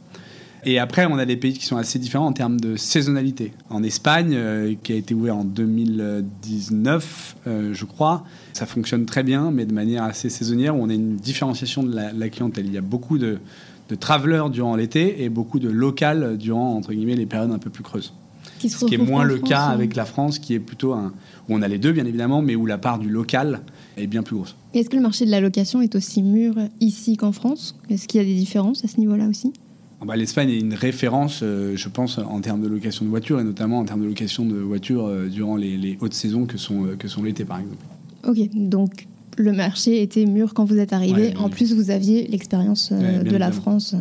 Et 0.67 0.79
après, 0.79 1.05
on 1.05 1.19
a 1.19 1.27
des 1.27 1.37
pays 1.37 1.53
qui 1.53 1.67
sont 1.67 1.77
assez 1.77 1.99
différents 1.99 2.29
en 2.29 2.33
termes 2.33 2.59
de 2.59 2.77
saisonnalité. 2.77 3.53
En 3.69 3.83
Espagne, 3.83 4.33
euh, 4.35 4.75
qui 4.83 4.95
a 4.95 4.97
été 4.97 5.13
ouvert 5.13 5.37
en 5.37 5.45
2019, 5.45 7.37
euh, 7.47 7.75
je 7.75 7.85
crois, 7.85 8.25
ça 8.55 8.65
fonctionne 8.65 9.05
très 9.05 9.23
bien, 9.23 9.51
mais 9.51 9.67
de 9.67 9.75
manière 9.75 10.05
assez 10.05 10.31
saisonnière, 10.31 10.75
où 10.75 10.83
on 10.83 10.89
a 10.89 10.95
une 10.95 11.17
différenciation 11.17 11.83
de 11.83 11.95
la 11.95 12.29
clientèle. 12.31 12.65
Il 12.65 12.73
y 12.73 12.79
a 12.79 12.83
beaucoup 12.83 13.19
de, 13.19 13.41
de 13.89 13.95
travelers 13.95 14.51
durant 14.51 14.77
l'été 14.77 15.23
et 15.23 15.29
beaucoup 15.29 15.59
de 15.59 15.69
local 15.69 16.37
durant, 16.39 16.75
entre 16.75 16.93
guillemets, 16.93 17.17
les 17.17 17.27
périodes 17.27 17.53
un 17.53 17.59
peu 17.59 17.71
plus 17.71 17.83
creuses. 17.83 18.13
Ce 18.69 18.85
qui 18.85 18.95
est 18.95 18.99
moins 18.99 19.25
le 19.25 19.39
cas 19.39 19.65
avec 19.65 19.95
la 19.97 20.05
France, 20.05 20.39
qui 20.39 20.55
est 20.55 20.59
plutôt 20.59 20.93
un, 20.93 21.13
où 21.49 21.55
on 21.55 21.63
a 21.63 21.69
les 21.69 21.79
deux, 21.79 21.93
bien 21.93 22.07
évidemment, 22.07 22.43
mais 22.43 22.57
où 22.57 22.67
la 22.67 22.79
part 22.79 22.99
du 22.99 23.09
local 23.09 23.61
est 23.97 24.07
bien 24.07 24.23
plus 24.23 24.37
grosse. 24.37 24.57
Est-ce 24.73 24.89
que 24.89 24.97
le 24.97 25.03
marché 25.03 25.27
de 25.27 25.31
la 25.31 25.41
location 25.41 25.83
est 25.83 25.95
aussi 25.95 26.23
mûr 26.23 26.55
ici 26.81 27.17
qu'en 27.17 27.33
France? 27.33 27.77
Est-ce 27.91 28.09
qu'il 28.09 28.21
y 28.21 28.25
a 28.25 28.27
des 28.27 28.35
différences 28.35 28.85
à 28.85 28.89
ce 28.89 28.99
niveau-là 28.99 29.29
aussi? 29.29 29.53
Ah 30.01 30.05
bah, 30.07 30.17
L'Espagne 30.17 30.51
est 30.51 30.59
une 30.59 30.75
référence, 30.75 31.41
euh, 31.43 31.77
je 31.77 31.89
pense, 31.89 32.19
en 32.19 32.41
termes 32.41 32.63
de 32.63 32.69
location 32.69 33.05
de 33.05 33.11
voitures, 33.11 33.41
et 33.41 33.45
notamment 33.45 33.79
en 33.79 33.85
termes 33.85 34.03
de 34.03 34.07
location 34.07 34.45
de 34.45 34.57
voitures 34.57 35.07
euh, 35.07 35.29
durant 35.29 35.57
les, 35.57 35.97
hautes 36.01 36.15
saisons 36.15 36.47
que 36.47 36.59
sont, 36.59 36.87
euh, 36.87 36.97
que 36.97 37.09
sont 37.09 37.23
l'été, 37.23 37.45
par 37.45 37.59
exemple. 37.59 37.85
Ok, 38.27 38.39
donc 38.55 39.07
le 39.37 39.53
marché 39.53 40.03
était 40.03 40.25
mûr 40.27 40.55
quand 40.55 40.65
vous 40.65 40.79
êtes 40.79 40.93
arrivé. 40.93 41.35
en 41.39 41.49
plus, 41.49 41.75
vous 41.75 41.91
aviez 41.91 42.27
l'expérience 42.27 42.91
euh, 42.93 43.23
de 43.23 43.37
la 43.37 43.53
France. 43.53 43.95
Euh. 43.95 43.99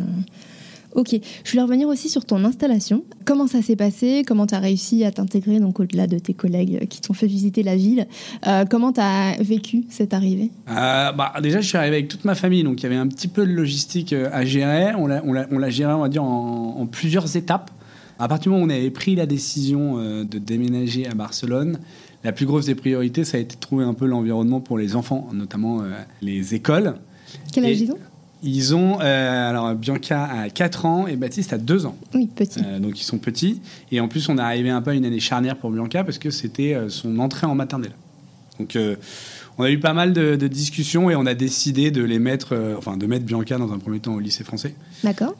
Ok, 0.94 1.16
je 1.42 1.50
voulais 1.50 1.62
revenir 1.62 1.88
aussi 1.88 2.08
sur 2.08 2.24
ton 2.24 2.44
installation. 2.44 3.02
Comment 3.24 3.48
ça 3.48 3.62
s'est 3.62 3.74
passé? 3.74 4.22
Comment 4.24 4.46
tu 4.46 4.54
as 4.54 4.60
réussi 4.60 5.04
à 5.04 5.10
t'intégrer, 5.10 5.58
donc 5.58 5.80
au-delà 5.80 6.06
de 6.06 6.20
tes 6.20 6.34
collègues 6.34 6.86
qui 6.86 7.00
t'ont 7.00 7.14
fait 7.14 7.26
visiter 7.26 7.64
la 7.64 7.74
ville? 7.74 8.06
Euh, 8.46 8.64
Comment 8.70 8.92
tu 8.92 9.00
as 9.00 9.36
vécu 9.40 9.84
cette 9.88 10.14
arrivée? 10.14 10.50
Bah, 10.68 11.32
Déjà, 11.42 11.60
je 11.60 11.66
suis 11.66 11.76
arrivé 11.76 11.96
avec 11.96 12.08
toute 12.08 12.24
ma 12.24 12.36
famille, 12.36 12.62
donc 12.62 12.80
il 12.80 12.84
y 12.84 12.86
avait 12.86 12.94
un 12.94 13.08
petit 13.08 13.26
peu 13.26 13.44
de 13.44 13.52
logistique 13.52 14.12
à 14.12 14.44
gérer. 14.44 14.94
On 14.94 15.06
l'a 15.08 15.70
géré, 15.70 15.92
on 15.92 16.00
va 16.00 16.08
dire, 16.08 16.22
en, 16.22 16.76
en, 16.78 16.86
plusieurs 16.86 17.36
étapes. 17.36 17.72
À 18.20 18.28
partir 18.28 18.44
du 18.44 18.48
moment 18.50 18.62
où 18.62 18.68
on 18.68 18.70
avait 18.70 18.90
pris 18.90 19.16
la 19.16 19.26
décision 19.26 19.96
de 19.98 20.38
déménager 20.38 21.08
à 21.08 21.14
Barcelone, 21.14 21.80
la 22.24 22.32
plus 22.32 22.46
grosse 22.46 22.66
des 22.66 22.74
priorités, 22.74 23.24
ça 23.24 23.36
a 23.36 23.40
été 23.40 23.54
de 23.54 23.60
trouver 23.60 23.84
un 23.84 23.94
peu 23.94 24.06
l'environnement 24.06 24.60
pour 24.60 24.78
les 24.78 24.96
enfants, 24.96 25.28
notamment 25.32 25.82
euh, 25.82 25.92
les 26.22 26.54
écoles. 26.54 26.94
Quel 27.52 27.66
âge 27.66 27.80
ils 27.80 27.92
ont? 27.92 27.98
ils 28.46 28.74
ont, 28.74 29.00
euh, 29.00 29.48
alors 29.48 29.74
Bianca 29.74 30.24
a 30.24 30.50
4 30.50 30.84
ans 30.84 31.06
et 31.06 31.16
Baptiste 31.16 31.52
a 31.52 31.58
2 31.58 31.86
ans. 31.86 31.96
Oui, 32.14 32.28
petit. 32.34 32.60
Euh, 32.64 32.78
donc 32.78 33.00
ils 33.00 33.04
sont 33.04 33.18
petits. 33.18 33.60
Et 33.92 34.00
en 34.00 34.08
plus, 34.08 34.28
on 34.28 34.38
est 34.38 34.42
arrivé 34.42 34.70
un 34.70 34.82
peu 34.82 34.90
à 34.90 34.94
une 34.94 35.04
année 35.04 35.20
charnière 35.20 35.56
pour 35.56 35.70
Bianca 35.70 36.02
parce 36.04 36.18
que 36.18 36.30
c'était 36.30 36.76
son 36.88 37.18
entrée 37.18 37.46
en 37.46 37.54
maternelle. 37.54 37.94
Donc 38.58 38.78
on 39.58 39.64
a 39.64 39.70
eu 39.70 39.78
pas 39.78 39.92
mal 39.92 40.12
de, 40.12 40.36
discussions 40.46 41.10
et 41.10 41.16
on 41.16 41.26
a 41.26 41.34
décidé 41.34 41.90
de 41.90 42.02
les 42.02 42.18
mettre, 42.18 42.56
enfin 42.76 42.96
de 42.96 43.06
mettre 43.06 43.24
Bianca 43.24 43.56
dans 43.58 43.72
un 43.72 43.78
premier 43.78 44.00
temps 44.00 44.14
au 44.14 44.20
lycée 44.20 44.44
français. 44.44 44.74
D'accord. 45.02 45.34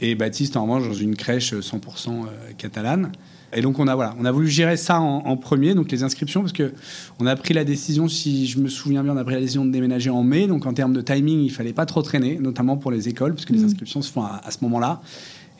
et 0.00 0.14
Baptiste 0.14 0.56
en 0.56 0.62
revanche 0.62 0.88
dans 0.88 0.94
une 0.94 1.16
crèche 1.16 1.54
100% 1.54 2.26
catalane. 2.56 3.12
Et 3.52 3.62
donc 3.62 3.78
on 3.78 3.88
a 3.88 3.94
voilà, 3.94 4.14
on 4.18 4.24
a 4.24 4.32
voulu 4.32 4.48
gérer 4.48 4.76
ça 4.76 5.00
en, 5.00 5.36
premier, 5.36 5.74
donc 5.74 5.90
les 5.90 6.02
inscriptions, 6.02 6.40
parce 6.40 6.52
que 6.52 6.72
on 7.18 7.26
a 7.26 7.34
pris 7.34 7.54
la 7.54 7.64
décision, 7.64 8.08
si 8.08 8.46
je 8.46 8.58
me 8.58 8.68
souviens 8.68 9.02
bien, 9.02 9.14
on 9.14 9.16
a 9.16 9.24
pris 9.24 9.34
la 9.34 9.40
décision 9.40 9.64
de 9.64 9.70
déménager 9.70 10.10
en 10.10 10.22
mai, 10.22 10.46
donc 10.46 10.66
en 10.66 10.74
termes 10.74 10.92
de 10.92 11.00
timing, 11.00 11.40
il 11.40 11.50
fallait 11.50 11.72
pas 11.72 11.86
trop 11.86 12.02
traîner, 12.02 12.38
notamment 12.38 12.76
pour 12.76 12.90
les 12.90 13.08
écoles, 13.08 13.34
parce 13.34 13.46
que 13.46 13.54
les 13.54 13.60
mmh. 13.60 13.64
inscriptions 13.64 14.02
se 14.02 14.12
font 14.12 14.22
à, 14.22 14.50
ce 14.50 14.58
moment-là. 14.62 15.00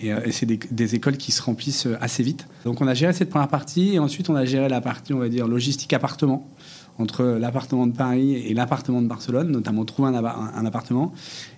Et, 0.01 0.13
euh, 0.13 0.21
c'est 0.31 0.47
des, 0.47 0.95
écoles 0.95 1.17
qui 1.17 1.33
se 1.33 1.43
remplissent 1.43 1.87
euh, 1.87 1.97
assez 2.01 2.23
vite. 2.23 2.47
Donc 2.65 2.81
on 2.81 2.87
a 2.87 2.95
géré 2.95 3.13
cette 3.15 3.31
première 3.31 3.49
partie, 3.49 3.95
et 3.95 3.99
ensuite 3.99 4.29
on 4.29 4.37
a 4.37 4.45
géré 4.45 4.69
la 4.69 4.81
partie, 4.81 5.15
on 5.15 5.19
va 5.19 5.29
dire, 5.29 5.49
logistique 5.49 5.93
appartement, 5.95 6.47
entre 6.99 7.25
l'appartement 7.25 7.87
de 7.87 7.97
Paris 7.97 8.35
et 8.35 8.55
l'appartement 8.55 9.01
de 9.01 9.07
Barcelone, 9.07 9.51
notamment 9.51 9.85
trouver 9.85 10.09
un, 10.09 10.25
un, 10.25 10.67
appartement. 10.67 11.13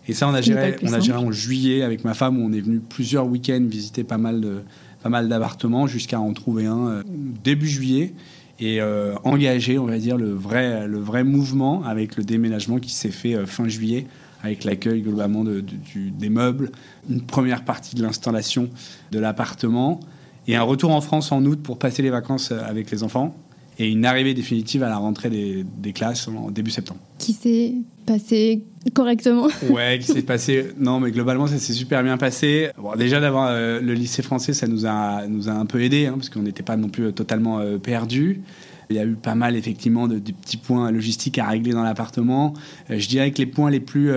Et 0.06 0.12
ça, 0.12 0.28
on 0.28 0.34
a, 0.34 0.42
géré, 0.42 0.76
on 0.82 0.92
a 0.92 1.00
géré 1.00 1.18
en 1.18 1.32
juillet 1.32 1.82
avec 1.82 2.04
ma 2.04 2.14
femme, 2.14 2.38
où 2.38 2.46
on 2.46 2.52
est 2.52 2.60
venu 2.60 2.80
plusieurs 2.80 3.26
week-ends 3.26 3.64
visiter 3.68 4.04
pas 4.04 4.18
mal 4.18 4.40
de 4.40 4.62
pas 5.02 5.08
mal 5.08 5.28
d'appartements 5.28 5.86
jusqu'à 5.86 6.20
en 6.20 6.32
trouver 6.32 6.66
un 6.66 6.88
euh, 6.88 7.02
début 7.42 7.68
juillet 7.68 8.12
et 8.58 8.80
euh, 8.80 9.14
engager, 9.24 9.78
on 9.78 9.86
va 9.86 9.98
dire, 9.98 10.18
le 10.18 10.32
vrai, 10.32 10.86
le 10.86 10.98
vrai 10.98 11.24
mouvement 11.24 11.82
avec 11.84 12.16
le 12.16 12.24
déménagement 12.24 12.78
qui 12.78 12.92
s'est 12.92 13.10
fait 13.10 13.34
euh, 13.34 13.46
fin 13.46 13.68
juillet 13.68 14.06
avec 14.42 14.64
l'accueil 14.64 15.02
globalement 15.02 15.44
de, 15.44 15.62
des 15.94 16.30
meubles, 16.30 16.70
une 17.10 17.22
première 17.22 17.64
partie 17.64 17.94
de 17.94 18.02
l'installation 18.02 18.70
de 19.10 19.18
l'appartement 19.18 20.00
et 20.48 20.56
un 20.56 20.62
retour 20.62 20.92
en 20.92 21.00
France 21.02 21.30
en 21.30 21.44
août 21.44 21.60
pour 21.62 21.78
passer 21.78 22.02
les 22.02 22.10
vacances 22.10 22.50
avec 22.50 22.90
les 22.90 23.02
enfants 23.02 23.34
et 23.80 23.90
une 23.90 24.04
arrivée 24.04 24.34
définitive 24.34 24.82
à 24.82 24.90
la 24.90 24.98
rentrée 24.98 25.30
des, 25.30 25.64
des 25.78 25.92
classes 25.94 26.28
en 26.28 26.50
début 26.50 26.70
septembre. 26.70 27.00
Qui 27.18 27.32
s'est 27.32 27.74
passé 28.04 28.62
correctement 28.92 29.48
Ouais, 29.70 29.98
qui 29.98 30.06
s'est 30.06 30.22
passé. 30.34 30.72
Non, 30.78 31.00
mais 31.00 31.10
globalement, 31.10 31.46
ça 31.46 31.58
s'est 31.58 31.72
super 31.72 32.02
bien 32.02 32.18
passé. 32.18 32.70
Bon, 32.76 32.94
déjà 32.94 33.20
d'avoir 33.20 33.48
euh, 33.48 33.80
le 33.80 33.94
lycée 33.94 34.22
français, 34.22 34.52
ça 34.52 34.66
nous 34.66 34.84
a, 34.84 35.26
nous 35.26 35.48
a 35.48 35.52
un 35.52 35.64
peu 35.64 35.82
aidé, 35.82 36.06
hein, 36.06 36.14
parce 36.16 36.28
qu'on 36.28 36.42
n'était 36.42 36.62
pas 36.62 36.76
non 36.76 36.90
plus 36.90 37.06
euh, 37.06 37.12
totalement 37.12 37.58
euh, 37.58 37.78
perdus. 37.78 38.42
Il 38.90 38.96
y 38.96 38.98
a 38.98 39.04
eu 39.04 39.14
pas 39.14 39.34
mal 39.34 39.56
effectivement 39.56 40.08
de, 40.08 40.18
de 40.18 40.32
petits 40.32 40.58
points 40.58 40.90
logistiques 40.90 41.38
à 41.38 41.46
régler 41.48 41.72
dans 41.72 41.82
l'appartement. 41.82 42.52
je 42.90 43.08
dirais 43.08 43.30
que 43.30 43.38
les 43.38 43.46
points 43.46 43.70
les 43.70 43.78
plus, 43.78 44.10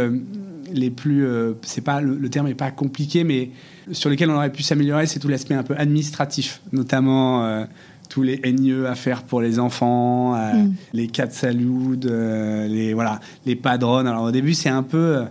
les 0.73 0.89
plus, 0.89 1.27
c'est 1.61 1.83
pas 1.83 2.01
le, 2.01 2.17
le, 2.17 2.29
terme 2.31 2.47
est 2.47 2.55
pas 2.55 2.71
compliqué, 2.71 3.23
mais 3.23 3.51
sur 3.91 4.09
lesquels 4.09 4.31
on 4.31 4.35
aurait 4.35 4.51
pu 4.51 4.63
s'améliorer, 4.63 5.05
c'est 5.05 5.19
tout 5.19 5.27
l'aspect 5.27 5.53
un 5.53 5.61
peu 5.61 5.75
administratif, 5.77 6.59
notamment 6.71 7.67
tous 8.13 8.21
les 8.21 8.39
NIE 8.45 8.85
à 8.85 8.93
faire 8.93 9.23
pour 9.23 9.41
les 9.41 9.57
enfants, 9.57 10.35
euh, 10.35 10.53
mm. 10.53 10.73
les 10.93 11.07
quatre 11.07 11.33
saluts, 11.33 11.99
euh, 12.05 12.67
les 12.67 12.93
voilà, 12.93 13.19
les 13.47 13.55
padrones. 13.55 14.05
Alors 14.05 14.25
au 14.25 14.31
début, 14.31 14.53
c'est 14.53 14.69
un 14.69 14.83
peu, 14.83 15.17
euh, 15.17 15.23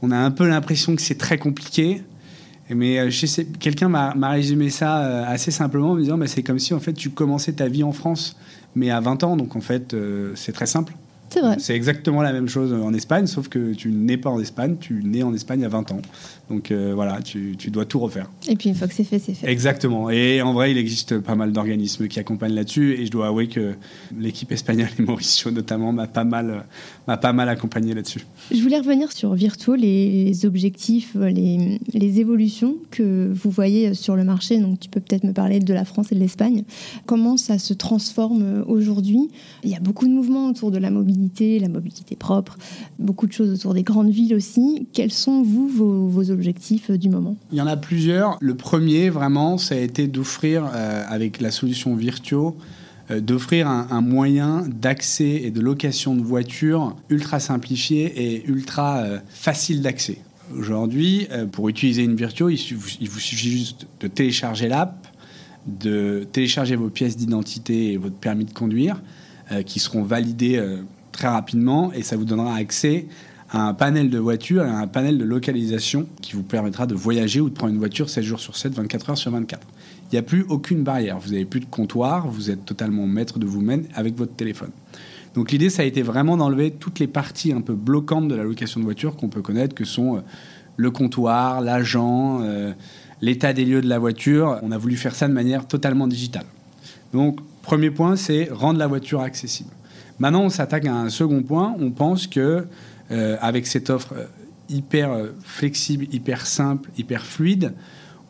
on 0.00 0.10
a 0.10 0.16
un 0.16 0.30
peu 0.30 0.48
l'impression 0.48 0.96
que 0.96 1.02
c'est 1.02 1.18
très 1.18 1.36
compliqué. 1.36 2.02
Mais 2.70 3.06
quelqu'un 3.60 3.90
m'a 3.90 4.30
résumé 4.30 4.70
ça 4.70 5.26
assez 5.26 5.50
simplement 5.50 5.90
en 5.90 5.94
me 5.94 6.00
disant, 6.00 6.16
bah, 6.16 6.26
c'est 6.26 6.42
comme 6.42 6.58
si 6.58 6.72
en 6.72 6.80
fait 6.80 6.94
tu 6.94 7.10
commençais 7.10 7.52
ta 7.52 7.68
vie 7.68 7.82
en 7.82 7.92
France, 7.92 8.34
mais 8.74 8.88
à 8.88 8.98
20 8.98 9.24
ans. 9.24 9.36
Donc 9.36 9.54
en 9.54 9.60
fait, 9.60 9.94
c'est 10.34 10.52
très 10.52 10.64
simple. 10.64 10.94
C'est 11.32 11.40
vrai. 11.40 11.56
C'est 11.58 11.74
exactement 11.74 12.20
la 12.20 12.32
même 12.32 12.48
chose 12.48 12.74
en 12.74 12.92
Espagne, 12.92 13.26
sauf 13.26 13.48
que 13.48 13.72
tu 13.72 13.90
n'es 13.90 14.18
pas 14.18 14.28
en 14.28 14.38
Espagne, 14.38 14.76
tu 14.78 15.02
nais 15.02 15.22
en 15.22 15.32
Espagne 15.32 15.64
à 15.64 15.68
20 15.68 15.92
ans. 15.92 16.02
Donc 16.50 16.70
euh, 16.70 16.92
voilà, 16.94 17.22
tu, 17.22 17.56
tu, 17.56 17.70
dois 17.70 17.86
tout 17.86 17.98
refaire. 17.98 18.30
Et 18.46 18.56
puis 18.56 18.68
une 18.68 18.74
fois 18.74 18.86
que 18.86 18.92
c'est 18.92 19.04
fait, 19.04 19.18
c'est 19.18 19.32
fait. 19.32 19.50
Exactement. 19.50 20.10
Et 20.10 20.42
en 20.42 20.52
vrai, 20.52 20.72
il 20.72 20.76
existe 20.76 21.18
pas 21.20 21.34
mal 21.34 21.52
d'organismes 21.52 22.06
qui 22.08 22.20
accompagnent 22.20 22.54
là-dessus. 22.54 23.00
Et 23.00 23.06
je 23.06 23.10
dois 23.10 23.28
avouer 23.28 23.48
que 23.48 23.74
l'équipe 24.18 24.52
espagnole 24.52 24.90
et 24.98 25.02
Mauricio 25.02 25.50
notamment 25.50 25.92
m'a 25.92 26.06
pas 26.06 26.24
mal, 26.24 26.66
m'a 27.08 27.16
pas 27.16 27.32
mal 27.32 27.48
accompagné 27.48 27.94
là-dessus. 27.94 28.26
Je 28.50 28.60
voulais 28.60 28.76
revenir 28.76 29.10
sur 29.12 29.32
Virtuo, 29.32 29.74
les 29.74 30.44
objectifs, 30.44 31.14
les, 31.14 31.78
les, 31.94 32.20
évolutions 32.20 32.76
que 32.90 33.32
vous 33.32 33.50
voyez 33.50 33.94
sur 33.94 34.16
le 34.16 34.24
marché. 34.24 34.58
Donc 34.58 34.80
tu 34.80 34.90
peux 34.90 35.00
peut-être 35.00 35.24
me 35.24 35.32
parler 35.32 35.60
de 35.60 35.72
la 35.72 35.86
France 35.86 36.12
et 36.12 36.14
de 36.14 36.20
l'Espagne. 36.20 36.64
Comment 37.06 37.38
ça 37.38 37.58
se 37.58 37.72
transforme 37.72 38.64
aujourd'hui? 38.66 39.30
Il 39.64 39.70
y 39.70 39.76
a 39.76 39.80
beaucoup 39.80 40.06
de 40.06 40.12
mouvements 40.12 40.48
autour 40.48 40.70
de 40.70 40.78
la 40.78 40.90
mobilité, 40.90 41.21
la 41.60 41.68
mobilité 41.68 42.16
propre, 42.16 42.56
beaucoup 42.98 43.26
de 43.26 43.32
choses 43.32 43.52
autour 43.52 43.74
des 43.74 43.82
grandes 43.82 44.10
villes 44.10 44.34
aussi. 44.34 44.86
Quels 44.92 45.12
sont, 45.12 45.42
vous, 45.42 45.68
vos, 45.68 46.30
objectifs 46.30 46.90
euh, 46.90 46.98
du 46.98 47.08
moment? 47.08 47.36
Il 47.50 47.58
y 47.58 47.60
en 47.60 47.66
a 47.66 47.76
plusieurs. 47.76 48.36
Le 48.40 48.54
premier, 48.54 49.10
vraiment, 49.10 49.58
ça 49.58 49.74
a 49.74 49.78
été 49.78 50.06
d'offrir, 50.06 50.70
euh, 50.72 51.04
avec 51.08 51.40
la 51.40 51.50
solution 51.50 51.94
Virtuo, 51.94 52.56
euh, 53.10 53.20
d'offrir 53.20 53.68
un, 53.68 54.00
moyen 54.00 54.64
d'accès 54.68 55.40
et 55.42 55.50
de 55.50 55.60
location 55.60 56.14
de 56.14 56.22
voitures 56.22 56.96
ultra 57.08 57.40
simplifié 57.40 58.12
et 58.16 58.46
ultra 58.46 59.04
facile 59.28 59.82
d'accès. 59.82 60.18
Aujourd'hui, 60.56 61.28
pour 61.52 61.68
utiliser 61.68 62.02
une 62.02 62.16
Virtuo, 62.16 62.50
il, 62.50 62.58
vous 62.76 63.20
suffit 63.20 63.50
juste 63.50 63.86
de 64.00 64.08
télécharger 64.08 64.68
l'app, 64.68 65.06
de 65.66 66.26
télécharger 66.32 66.76
vos 66.76 66.90
pièces 66.90 67.16
d'identité 67.16 67.92
et 67.92 67.96
votre 67.96 68.16
permis 68.16 68.44
de 68.44 68.52
conduire, 68.52 69.00
qui 69.64 69.78
seront 69.78 70.02
validés 70.02 70.60
très 71.12 71.28
rapidement, 71.28 71.92
et 71.92 72.02
ça 72.02 72.16
vous 72.16 72.24
donnera 72.24 72.56
accès 72.56 73.06
un 73.52 73.74
panel 73.74 74.08
de 74.08 74.18
voitures 74.18 74.64
et 74.64 74.70
un 74.70 74.86
panel 74.86 75.18
de 75.18 75.24
localisation 75.24 76.06
qui 76.22 76.32
vous 76.32 76.42
permettra 76.42 76.86
de 76.86 76.94
voyager 76.94 77.40
ou 77.40 77.50
de 77.50 77.54
prendre 77.54 77.72
une 77.72 77.78
voiture 77.78 78.08
7 78.08 78.24
jours 78.24 78.40
sur 78.40 78.56
7, 78.56 78.74
24 78.74 79.10
heures 79.10 79.18
sur 79.18 79.30
24. 79.30 79.66
Il 80.10 80.14
n'y 80.14 80.18
a 80.18 80.22
plus 80.22 80.44
aucune 80.48 80.82
barrière. 80.82 81.18
Vous 81.18 81.30
n'avez 81.30 81.44
plus 81.44 81.60
de 81.60 81.66
comptoir, 81.66 82.28
vous 82.28 82.50
êtes 82.50 82.64
totalement 82.64 83.06
maître 83.06 83.38
de 83.38 83.46
vous-même 83.46 83.84
avec 83.94 84.16
votre 84.16 84.34
téléphone. 84.34 84.70
Donc 85.34 85.50
l'idée, 85.50 85.70
ça 85.70 85.82
a 85.82 85.84
été 85.84 86.02
vraiment 86.02 86.36
d'enlever 86.36 86.70
toutes 86.70 86.98
les 86.98 87.06
parties 87.06 87.52
un 87.52 87.60
peu 87.60 87.74
bloquantes 87.74 88.28
de 88.28 88.34
la 88.34 88.42
location 88.42 88.80
de 88.80 88.84
voiture 88.84 89.16
qu'on 89.16 89.28
peut 89.28 89.42
connaître, 89.42 89.74
que 89.74 89.84
sont 89.84 90.16
euh, 90.16 90.20
le 90.76 90.90
comptoir, 90.90 91.60
l'agent, 91.60 92.40
euh, 92.42 92.72
l'état 93.20 93.52
des 93.52 93.64
lieux 93.64 93.80
de 93.80 93.88
la 93.88 93.98
voiture. 93.98 94.58
On 94.62 94.72
a 94.72 94.78
voulu 94.78 94.96
faire 94.96 95.14
ça 95.14 95.28
de 95.28 95.32
manière 95.32 95.66
totalement 95.66 96.06
digitale. 96.06 96.46
Donc, 97.12 97.40
premier 97.62 97.90
point, 97.90 98.16
c'est 98.16 98.48
rendre 98.50 98.78
la 98.78 98.86
voiture 98.86 99.20
accessible. 99.20 99.70
Maintenant, 100.18 100.42
on 100.42 100.48
s'attaque 100.50 100.86
à 100.86 100.94
un 100.94 101.08
second 101.08 101.42
point. 101.42 101.74
On 101.78 101.90
pense 101.90 102.26
que 102.26 102.66
euh, 103.10 103.36
avec 103.40 103.66
cette 103.66 103.90
offre 103.90 104.14
euh, 104.16 104.24
hyper 104.68 105.12
euh, 105.12 105.28
flexible, 105.42 106.06
hyper 106.12 106.46
simple, 106.46 106.90
hyper 106.96 107.26
fluide, 107.26 107.74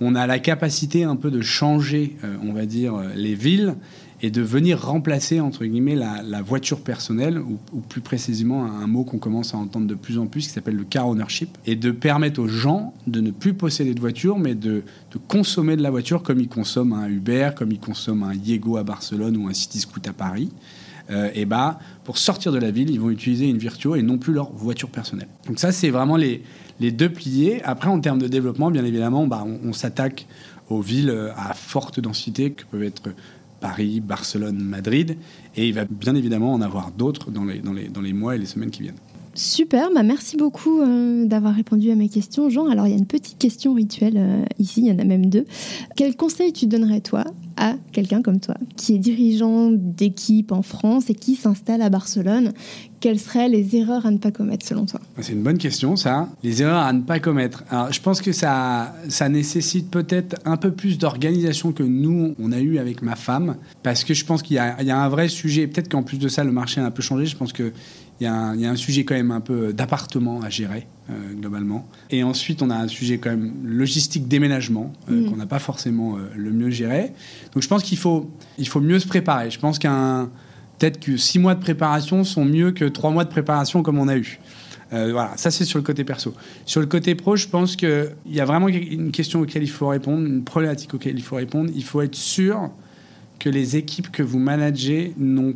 on 0.00 0.14
a 0.14 0.26
la 0.26 0.40
capacité 0.40 1.04
un 1.04 1.14
peu 1.14 1.30
de 1.30 1.42
changer, 1.42 2.16
on 2.42 2.52
va 2.52 2.66
dire, 2.66 2.94
les 3.14 3.36
villes 3.36 3.76
et 4.22 4.30
de 4.30 4.40
venir 4.40 4.80
remplacer, 4.80 5.40
entre 5.40 5.64
guillemets, 5.64 5.96
la, 5.96 6.42
voiture 6.42 6.80
personnelle, 6.80 7.38
ou, 7.38 7.58
plus 7.88 8.00
précisément 8.00 8.64
un, 8.64 8.86
mot 8.86 9.02
qu'on 9.02 9.18
commence 9.18 9.52
à 9.52 9.58
entendre 9.58 9.88
de 9.88 9.94
plus 9.94 10.18
en 10.18 10.26
plus, 10.26 10.46
qui 10.46 10.52
s'appelle 10.52 10.76
le 10.76 10.84
car 10.84 11.08
ownership, 11.08 11.58
et 11.66 11.74
de 11.74 11.90
permettre 11.90 12.40
aux 12.40 12.48
gens 12.48 12.94
de 13.08 13.20
ne 13.20 13.32
plus 13.32 13.54
posséder 13.54 13.94
de 13.94 14.00
voiture, 14.00 14.38
mais 14.38 14.54
de, 14.54 14.84
consommer 15.26 15.76
de 15.76 15.82
la 15.82 15.90
voiture 15.90 16.22
comme 16.22 16.38
ils 16.38 16.48
consomment 16.48 16.94
un 16.94 17.08
Uber, 17.08 17.50
comme 17.56 17.72
ils 17.72 17.80
consomment 17.80 18.24
un 18.24 18.34
Yego 18.34 18.76
à 18.76 18.84
Barcelone 18.84 19.36
ou 19.36 19.48
un 19.48 19.54
City 19.54 19.80
Scoot 19.80 20.06
à 20.08 20.12
Paris. 20.12 20.50
Euh, 21.12 21.31
et 21.35 21.45
bah, 21.45 21.78
pour 22.04 22.19
sortir 22.19 22.52
de 22.52 22.59
la 22.59 22.71
ville, 22.71 22.90
ils 22.90 23.00
vont 23.00 23.11
utiliser 23.11 23.49
une 23.49 23.59
Virtuo 23.59 23.95
et 23.95 24.02
non 24.02 24.19
plus 24.19 24.33
leur 24.33 24.50
voiture 24.52 24.88
personnelle. 24.88 25.28
Donc 25.47 25.59
ça, 25.59 25.73
c'est 25.73 25.90
vraiment 25.90 26.16
les, 26.16 26.42
les, 26.81 26.90
deux 26.90 27.09
piliers. 27.09 27.61
Après, 27.64 27.88
en 27.88 28.00
termes 28.00 28.19
de 28.19 28.28
développement, 28.28 28.71
bien 28.71 28.85
évidemment, 28.85 29.26
bah, 29.26 29.45
on, 29.45 29.73
s'attaque 29.73 30.26
aux 30.69 30.81
villes 30.81 31.11
euh, 31.11 31.33
à 31.37 31.54
forte 31.54 32.00
densité 32.00 32.52
que 32.52 32.64
peuvent 32.64 32.83
être 32.83 33.11
Paris, 33.61 34.00
Barcelone, 34.00 34.59
Madrid. 34.59 35.16
Et 35.57 35.69
il 35.69 35.75
va 35.75 35.85
bien 35.85 36.14
évidemment 36.14 36.52
en 36.52 36.61
avoir 36.61 36.90
d'autres 36.90 37.31
dans 37.31 37.45
les, 37.45 37.59
dans, 37.59 37.73
les, 37.73 37.88
dans 37.88 38.00
les 38.00 38.12
mois 38.12 38.35
et 38.35 38.38
les 38.38 38.47
semaines 38.47 38.71
qui 38.71 38.83
viennent. 38.83 38.95
Super, 39.34 39.90
bah 39.94 40.02
merci 40.02 40.36
beaucoup 40.36 40.80
euh, 40.80 41.24
d'avoir 41.24 41.54
répondu 41.54 41.90
à 41.90 41.94
mes 41.94 42.08
questions, 42.08 42.50
Jean. 42.50 42.68
Alors, 42.68 42.86
il 42.86 42.90
y 42.90 42.94
a 42.94 42.98
une 42.98 43.06
petite 43.06 43.38
question 43.38 43.72
rituelle 43.72 44.46
ici, 44.58 44.82
il 44.82 44.86
y 44.86 44.92
en 44.92 44.98
a 44.98 45.04
même 45.04 45.26
deux. 45.26 45.46
Quel 45.96 46.16
conseil 46.16 46.52
tu 46.52 46.66
donnerais, 46.66 47.00
toi, 47.00 47.24
à 47.56 47.74
quelqu'un 47.92 48.22
comme 48.22 48.40
toi, 48.40 48.56
qui 48.76 48.94
est 48.94 48.98
dirigeant 48.98 49.70
d'équipe 49.70 50.52
en 50.52 50.62
France 50.62 51.10
et 51.10 51.14
qui 51.14 51.34
s'installe 51.34 51.82
à 51.82 51.90
Barcelone? 51.90 52.52
Quelles 53.00 53.18
seraient 53.18 53.48
les 53.48 53.76
erreurs 53.76 54.06
à 54.06 54.10
ne 54.10 54.18
pas 54.18 54.30
commettre 54.30 54.66
selon 54.66 54.86
toi? 54.86 55.00
C'est 55.20 55.32
une 55.32 55.42
bonne 55.42 55.58
question, 55.58 55.96
ça. 55.96 56.28
Les 56.42 56.62
erreurs 56.62 56.82
à 56.82 56.92
ne 56.92 57.00
pas 57.00 57.18
commettre. 57.18 57.64
Alors, 57.70 57.92
je 57.92 58.00
pense 58.00 58.20
que 58.20 58.32
ça, 58.32 58.94
ça 59.08 59.28
nécessite 59.28 59.90
peut-être 59.90 60.36
un 60.44 60.56
peu 60.56 60.70
plus 60.70 60.98
d'organisation 60.98 61.72
que 61.72 61.82
nous, 61.82 62.34
on 62.38 62.52
a 62.52 62.60
eu 62.60 62.78
avec 62.78 63.02
ma 63.02 63.16
femme, 63.16 63.56
parce 63.82 64.04
que 64.04 64.14
je 64.14 64.24
pense 64.24 64.42
qu'il 64.42 64.56
y, 64.56 64.84
y, 64.84 64.90
a 64.90 65.02
un 65.02 65.08
vrai 65.08 65.28
sujet. 65.28 65.66
Peut-être 65.66 65.88
qu'en 65.88 66.02
plus 66.02 66.18
de 66.18 66.28
ça, 66.28 66.44
le 66.44 66.52
marché 66.52 66.80
a 66.80 66.84
un 66.84 66.90
peu 66.90 67.02
changé. 67.02 67.26
Je 67.26 67.36
pense 67.36 67.52
que 67.52 67.72
il 68.23 68.61
y, 68.61 68.67
a 68.67 68.71
un, 68.71 68.76
sujet 68.76 69.05
quand 69.05 69.14
même 69.14 69.33
un 69.33 69.41
peu 69.41 69.73
d'appartement 69.73 70.43
à 70.43 70.49
gérer, 70.49 70.87
euh, 71.11 71.35
globalement. 71.35 71.88
Et 72.11 72.23
ensuite, 72.23 72.62
on 72.62 72.71
a 72.71 72.76
un 72.76 72.87
sujet 72.87 73.19
quand 73.19 73.31
même 73.31 73.52
logistique 73.64 74.29
déménagement, 74.29 74.93
euh, 75.11 75.23
mm. 75.23 75.31
qu'on 75.31 75.37
n'a 75.37 75.47
pas 75.47 75.59
forcément 75.59 76.17
euh, 76.17 76.21
le 76.37 76.52
mieux 76.52 76.71
géré. 76.71 77.12
Donc 77.52 77.64
je 77.64 77.69
pense 77.69 77.83
qu'il 77.83 77.99
faut, 77.99 78.31
il 78.59 78.69
faut 78.69 78.81
mieux 78.81 79.00
se 79.00 79.09
préparer. 79.09 79.50
Je 79.50 79.59
pense 79.59 79.81
qu'un 79.81 80.31
peut-être 80.79 81.00
que 81.00 81.17
six 81.17 81.41
mois 81.41 81.57
de 81.57 81.61
préparation 81.61 82.23
sont 82.23 82.45
mieux 82.45 82.71
que 82.71 82.85
trois 82.85 83.11
mois 83.11 83.25
de 83.25 83.31
préparation 83.31 83.83
comme 83.83 83.99
on 83.99 84.07
a 84.07 84.17
eu. 84.17 84.38
voilà, 84.91 85.33
ça 85.37 85.50
c'est 85.50 85.64
sur 85.64 85.79
le 85.79 85.85
côté 85.85 86.05
perso. 86.05 86.35
Sur 86.64 86.81
le 86.81 86.87
côté 86.87 87.14
pro, 87.14 87.35
je 87.35 87.49
pense 87.49 87.76
qu'il 87.76 88.14
y 88.26 88.41
a 88.41 88.45
vraiment 88.45 88.69
une 88.69 89.11
question 89.11 89.41
auquel 89.41 89.62
il 89.62 89.71
faut 89.71 89.88
répondre, 89.88 90.26
une 90.26 90.45
problématique 90.45 90.95
auquel 90.95 91.17
il 91.17 91.23
faut 91.23 91.37
répondre. 91.37 91.71
Il 91.75 91.85
faut 91.85 92.02
être 92.02 92.14
sûr 92.14 92.71
que 93.38 93.49
les 93.49 93.76
équipes 93.76 94.11
que 94.11 94.23
vous 94.23 94.38
managez 94.38 95.12
n'ont 95.19 95.55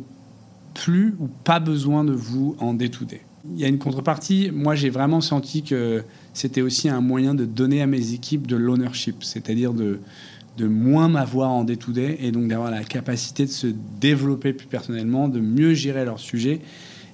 plus 0.77 1.15
ou 1.19 1.27
pas 1.43 1.59
besoin 1.59 2.03
de 2.03 2.13
vous 2.13 2.55
en 2.59 2.75
day-to-day. 2.75 3.21
Il 3.49 3.59
y 3.59 3.65
a 3.65 3.67
une 3.67 3.79
contrepartie. 3.79 4.51
Moi, 4.53 4.75
j'ai 4.75 4.91
vraiment 4.91 5.21
senti 5.21 5.63
que 5.63 6.03
c'était 6.33 6.61
aussi 6.61 6.87
un 6.87 7.01
moyen 7.01 7.33
de 7.33 7.45
donner 7.45 7.81
à 7.81 7.87
mes 7.87 8.13
équipes 8.13 8.45
de 8.45 8.55
l'ownership, 8.55 9.23
c'est-à-dire 9.23 9.73
de, 9.73 9.99
de 10.57 10.67
moins 10.67 11.07
m'avoir 11.07 11.49
en 11.49 11.63
day-to-day 11.63 12.17
et 12.21 12.31
donc 12.31 12.47
d'avoir 12.47 12.69
la 12.69 12.83
capacité 12.83 13.45
de 13.45 13.51
se 13.51 13.67
développer 13.99 14.53
plus 14.53 14.67
personnellement, 14.67 15.27
de 15.29 15.39
mieux 15.39 15.73
gérer 15.73 16.05
leurs 16.05 16.19
sujets 16.19 16.61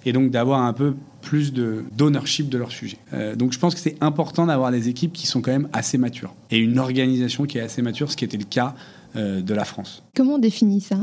et 0.05 0.11
donc 0.11 0.31
d'avoir 0.31 0.61
un 0.61 0.73
peu 0.73 0.95
plus 1.21 1.53
d'ownership 1.53 2.49
de, 2.49 2.57
leur 2.57 2.71
sujet. 2.71 2.97
Euh, 3.13 3.37
donc 3.37 3.53
je 3.53 3.59
pense 3.59 3.73
que 3.73 3.79
c'est 3.79 3.95
important 4.01 4.45
d'avoir 4.47 4.71
des 4.71 4.89
équipes 4.89 5.13
qui 5.13 5.25
sont 5.25 5.41
quand 5.41 5.51
même 5.51 5.69
assez 5.71 5.97
matures 5.97 6.35
et 6.51 6.57
une 6.57 6.79
organisation 6.79 7.45
qui 7.45 7.59
est 7.59 7.61
assez 7.61 7.81
mature, 7.81 8.11
ce 8.11 8.17
qui 8.17 8.25
était 8.25 8.37
le 8.37 8.43
cas 8.43 8.75
euh, 9.15 9.41
de 9.41 9.53
la 9.53 9.63
France. 9.63 10.03
Comment 10.17 10.33
on 10.33 10.39
définit 10.39 10.81
ça? 10.81 10.97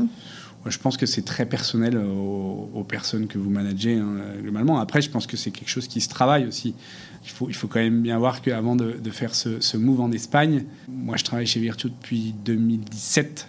Je 0.67 0.77
pense 0.77 0.97
que 0.97 1.05
c'est 1.05 1.23
très 1.23 1.45
personnel 1.45 1.97
aux, 1.97 2.85
personnes 2.87 3.27
que 3.27 3.37
vous 3.37 3.49
managez, 3.49 3.95
hein, 3.95 4.17
globalement. 4.41 4.79
Après, 4.79 5.01
je 5.01 5.09
pense 5.09 5.25
que 5.27 5.37
c'est 5.37 5.51
quelque 5.51 5.69
chose 5.69 5.87
qui 5.87 6.01
se 6.01 6.09
travaille 6.09 6.45
aussi. 6.45 6.75
Il 7.23 7.53
faut, 7.53 7.67
quand 7.67 7.79
même 7.79 8.01
bien 8.01 8.17
voir 8.17 8.41
qu'avant 8.41 8.75
de, 8.75 9.11
faire 9.11 9.35
ce, 9.35 9.59
ce, 9.59 9.77
move 9.77 10.01
en 10.01 10.11
Espagne, 10.11 10.65
moi, 10.89 11.17
je 11.17 11.23
travaille 11.23 11.45
chez 11.45 11.59
Virtuo 11.59 11.89
depuis 11.89 12.33
2017. 12.45 13.47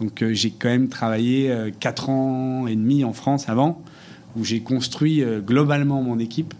Donc, 0.00 0.22
euh, 0.22 0.32
j'ai 0.32 0.50
quand 0.50 0.68
même 0.68 0.88
travaillé 0.88 1.50
euh, 1.50 1.70
4 1.78 2.08
ans 2.10 2.66
et 2.66 2.74
demi 2.74 3.04
en 3.04 3.12
France 3.12 3.48
avant, 3.48 3.82
où 4.36 4.44
j'ai 4.44 4.60
construit 4.60 5.22
euh, 5.22 5.40
globalement 5.40 6.02
mon 6.02 6.18
équipe. 6.18 6.54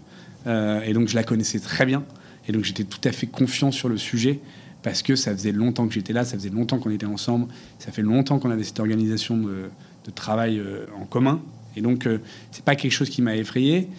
Euh, 0.47 0.81
et 0.81 0.93
donc, 0.93 1.07
je 1.07 1.15
la 1.15 1.23
connaissais 1.23 1.59
très 1.59 1.85
bien. 1.85 2.03
Et 2.47 2.51
donc, 2.51 2.63
j'étais 2.63 2.83
tout 2.83 3.01
à 3.03 3.11
fait 3.11 3.27
confiant 3.27 3.71
sur 3.71 3.89
le 3.89 3.97
sujet 3.97 4.39
parce 4.85 5.03
que 5.03 5.17
ça 5.17 5.33
faisait 5.33 5.51
longtemps 5.51 5.85
que 5.85 5.93
j'étais 5.93 6.13
là, 6.13 6.23
ça 6.23 6.37
faisait 6.37 6.49
longtemps 6.49 6.79
qu'on 6.79 6.91
était 6.91 7.05
ensemble, 7.05 7.47
ça 7.77 7.91
fait 7.91 8.03
longtemps 8.03 8.39
qu'on 8.39 8.51
avait 8.51 8.63
cette 8.63 8.79
organisation 8.79 9.35
de 9.35 9.69
de 10.05 10.11
travail 10.11 10.61
en 11.01 11.05
commun. 11.05 11.41
Et 11.75 11.81
donc, 11.81 12.07
c'est 12.51 12.63
pas 12.63 12.75
quelque 12.75 12.91
chose 12.91 13.09
qui 13.09 13.23
m'a 13.23 13.35
effrayé. 13.35 13.89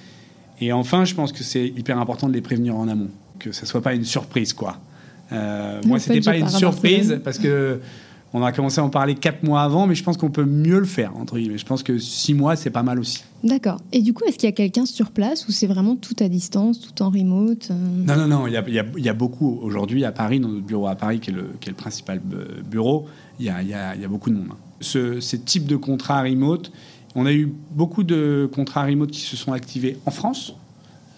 Et 0.60 0.72
enfin, 0.72 1.04
je 1.04 1.14
pense 1.14 1.32
que 1.32 1.42
c'est 1.42 1.66
hyper 1.66 1.98
important 1.98 2.28
de 2.28 2.32
les 2.32 2.40
prévenir 2.40 2.76
en 2.76 2.88
amont, 2.88 3.10
que 3.38 3.52
ça 3.52 3.66
soit 3.66 3.82
pas 3.82 3.94
une 3.94 4.04
surprise, 4.04 4.52
quoi. 4.52 4.80
Euh, 5.32 5.80
moi, 5.84 5.98
c'était 5.98 6.20
pas 6.20 6.36
une 6.36 6.48
surprise 6.48 7.20
parce 7.24 7.38
que 7.38 7.80
on 8.36 8.42
a 8.42 8.52
commencé 8.52 8.80
à 8.82 8.84
en 8.84 8.90
parler 8.90 9.14
quatre 9.14 9.42
mois 9.44 9.62
avant, 9.62 9.86
mais 9.86 9.94
je 9.94 10.04
pense 10.04 10.18
qu'on 10.18 10.30
peut 10.30 10.44
mieux 10.44 10.78
le 10.78 10.84
faire 10.84 11.16
entre 11.16 11.38
guillemets. 11.38 11.56
Je 11.56 11.64
pense 11.64 11.82
que 11.82 11.98
six 11.98 12.34
mois, 12.34 12.54
c'est 12.54 12.68
pas 12.68 12.82
mal 12.82 12.98
aussi. 12.98 13.24
D'accord. 13.42 13.80
Et 13.92 14.02
du 14.02 14.12
coup, 14.12 14.24
est-ce 14.24 14.36
qu'il 14.36 14.46
y 14.46 14.52
a 14.52 14.54
quelqu'un 14.54 14.84
sur 14.84 15.10
place 15.10 15.48
ou 15.48 15.52
c'est 15.52 15.66
vraiment 15.66 15.96
tout 15.96 16.16
à 16.20 16.28
distance, 16.28 16.78
tout 16.78 17.02
en 17.02 17.08
remote 17.08 17.68
euh 17.70 17.74
Non, 18.04 18.14
non, 18.14 18.26
non. 18.26 18.46
Il 18.46 18.52
y 18.52 18.58
a, 18.58 18.64
il 18.68 19.04
y 19.04 19.08
a, 19.08 19.14
beaucoup 19.14 19.58
aujourd'hui 19.62 20.04
à 20.04 20.12
Paris, 20.12 20.38
dans 20.38 20.50
notre 20.50 20.66
bureau 20.66 20.86
à 20.86 20.96
Paris, 20.96 21.18
qui 21.18 21.30
est 21.30 21.32
le, 21.32 21.48
qui 21.60 21.70
est 21.70 21.72
le 21.72 21.76
principal 21.76 22.20
euh, 22.34 22.60
bureau. 22.62 23.06
Il 23.40 23.46
y 23.46 23.48
a, 23.48 23.62
il 23.62 24.02
y 24.02 24.06
beaucoup 24.06 24.28
de 24.28 24.34
monde. 24.34 24.48
Hein. 24.50 24.58
Ce, 24.82 25.18
ces 25.20 25.38
types 25.38 25.66
de 25.66 25.76
contrats 25.76 26.20
remote, 26.20 26.70
on 27.14 27.24
a 27.24 27.32
eu 27.32 27.50
beaucoup 27.70 28.02
de 28.02 28.50
contrats 28.54 28.84
remote 28.84 29.10
qui 29.10 29.22
se 29.22 29.36
sont 29.36 29.54
activés 29.54 29.96
en 30.04 30.10
France, 30.10 30.54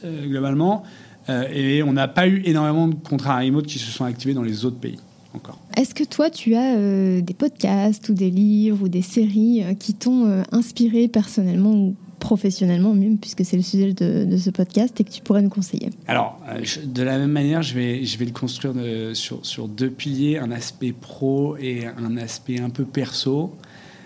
globalement. 0.05 0.85
Euh, 1.29 1.49
et 1.53 1.83
on 1.83 1.93
n'a 1.93 2.07
pas 2.07 2.29
eu 2.29 2.43
énormément 2.45 2.87
de 2.87 2.95
contrats 2.95 3.39
remote 3.39 3.67
qui 3.67 3.81
se 3.81 3.91
sont 3.91 4.05
activés 4.05 4.35
dans 4.35 4.43
les 4.43 4.65
autres 4.65 4.79
pays 4.79 4.99
encore. 5.35 5.59
Est-ce 5.77 5.95
que 5.95 6.05
toi, 6.05 6.31
tu 6.31 6.55
as 6.55 6.77
euh, 6.77 7.21
des 7.21 7.35
podcasts 7.35 8.09
ou 8.09 8.15
des 8.15 8.31
livres 8.31 8.85
ou 8.85 8.89
des 8.89 9.03
séries 9.03 9.63
euh, 9.63 9.75
qui 9.75 9.95
t'ont 9.95 10.43
inspiré 10.53 11.09
personnellement 11.09 11.73
ou 11.73 11.95
professionnellement 12.19 12.95
même, 12.95 13.17
puisque 13.17 13.45
c'est 13.45 13.57
le 13.57 13.63
sujet 13.63 13.93
de, 13.93 14.37
ce 14.37 14.51
podcast, 14.51 15.01
et 15.01 15.05
que 15.05 15.11
tu 15.11 15.23
pourrais 15.23 15.43
nous 15.43 15.51
conseiller? 15.51 15.91
Alors, 16.09 16.41
de 16.85 17.03
la 17.03 17.17
même 17.17 17.31
manière, 17.31 17.63
je 17.63 17.75
vais, 17.75 18.05
je 18.05 18.19
vais 18.19 18.25
le 18.25 18.33
construire 18.33 18.75
sur, 19.15 19.47
sur, 19.47 19.69
deux 19.69 19.91
piliers, 19.91 20.39
un 20.39 20.51
aspect 20.51 20.93
pro 20.93 21.57
et 21.59 21.87
un 21.87 22.17
aspect 22.17 22.61
un 22.61 22.71
peu 22.71 22.85
perso. 22.85 23.55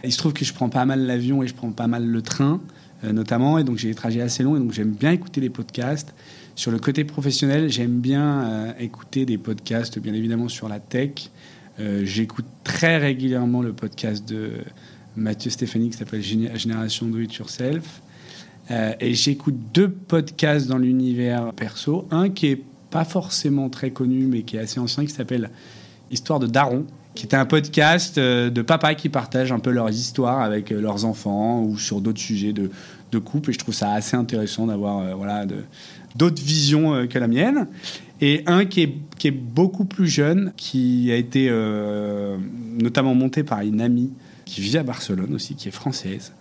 Il 0.04 0.12
se 0.12 0.18
trouve 0.18 0.34
que 0.34 0.44
je 0.44 0.52
prends 0.52 0.68
pas 0.68 0.84
mal 0.84 1.06
l'avion 1.06 1.42
et 1.42 1.46
je 1.46 1.54
prends 1.54 1.70
pas 1.70 1.86
mal 1.86 2.04
le 2.04 2.20
train, 2.20 2.60
notamment, 3.02 3.56
et 3.56 3.64
donc 3.64 3.78
j'ai 3.78 3.88
des 3.88 3.94
trajets 3.94 4.20
assez 4.20 4.42
longs, 4.42 4.56
et 4.56 4.58
donc 4.58 4.72
j'aime 4.72 4.90
bien 4.90 5.12
écouter 5.12 5.40
les 5.40 5.50
podcasts. 5.50 6.12
Sur 6.54 6.70
le 6.70 6.78
côté 6.78 7.04
professionnel, 7.04 7.70
j'aime 7.70 8.00
bien 8.00 8.44
euh, 8.44 8.72
écouter 8.78 9.24
des 9.24 9.38
podcasts, 9.38 9.98
bien 9.98 10.12
évidemment 10.12 10.48
sur 10.48 10.68
la 10.68 10.80
tech. 10.80 11.30
Euh, 11.80 12.02
j'écoute 12.04 12.44
très 12.62 12.98
régulièrement 12.98 13.62
le 13.62 13.72
podcast 13.72 14.28
de 14.28 14.58
Mathieu 15.16 15.50
Stéphanie 15.50 15.88
qui 15.88 15.96
s'appelle 15.96 16.22
Génération 16.22 17.06
Do 17.06 17.20
It 17.20 17.34
Yourself. 17.34 18.02
Euh, 18.70 18.92
et 19.00 19.14
j'écoute 19.14 19.54
deux 19.72 19.90
podcasts 19.90 20.66
dans 20.68 20.76
l'univers 20.76 21.52
perso. 21.54 22.06
Un 22.10 22.28
qui 22.28 22.48
est 22.48 22.62
pas 22.90 23.04
forcément 23.04 23.70
très 23.70 23.90
connu, 23.90 24.26
mais 24.26 24.42
qui 24.42 24.58
est 24.58 24.60
assez 24.60 24.78
ancien, 24.78 25.06
qui 25.06 25.12
s'appelle 25.12 25.50
Histoire 26.10 26.38
de 26.38 26.46
Daron, 26.46 26.84
qui 27.14 27.26
est 27.26 27.34
un 27.34 27.46
podcast 27.46 28.18
de 28.18 28.62
papa 28.62 28.94
qui 28.94 29.08
partagent 29.08 29.52
un 29.52 29.58
peu 29.58 29.70
leurs 29.70 29.90
histoires 29.90 30.42
avec 30.42 30.68
leurs 30.68 31.06
enfants 31.06 31.62
ou 31.62 31.78
sur 31.78 32.02
d'autres 32.02 32.20
sujets 32.20 32.52
de, 32.52 32.70
de 33.12 33.18
couple. 33.18 33.50
Et 33.50 33.52
je 33.52 33.58
trouve 33.58 33.74
ça 33.74 33.92
assez 33.92 34.16
intéressant 34.16 34.66
d'avoir 34.66 35.16
voilà, 35.16 35.46
de, 35.46 35.64
d'autres 36.16 36.42
visions 36.42 36.94
euh, 36.94 37.06
que 37.06 37.18
la 37.18 37.28
mienne. 37.28 37.66
Et 38.20 38.42
un 38.46 38.64
qui 38.64 38.82
est, 38.82 38.94
qui 39.18 39.28
est 39.28 39.32
beaucoup 39.32 39.84
plus 39.84 40.06
jeune, 40.06 40.52
qui 40.56 41.10
a 41.10 41.16
été 41.16 41.48
euh, 41.50 42.36
notamment 42.80 43.14
monté 43.14 43.42
par 43.42 43.60
une 43.60 43.80
amie 43.80 44.12
qui 44.44 44.60
vit 44.60 44.78
à 44.78 44.82
Barcelone 44.82 45.34
aussi, 45.34 45.54
qui 45.54 45.68
est 45.68 45.72
française, 45.72 46.32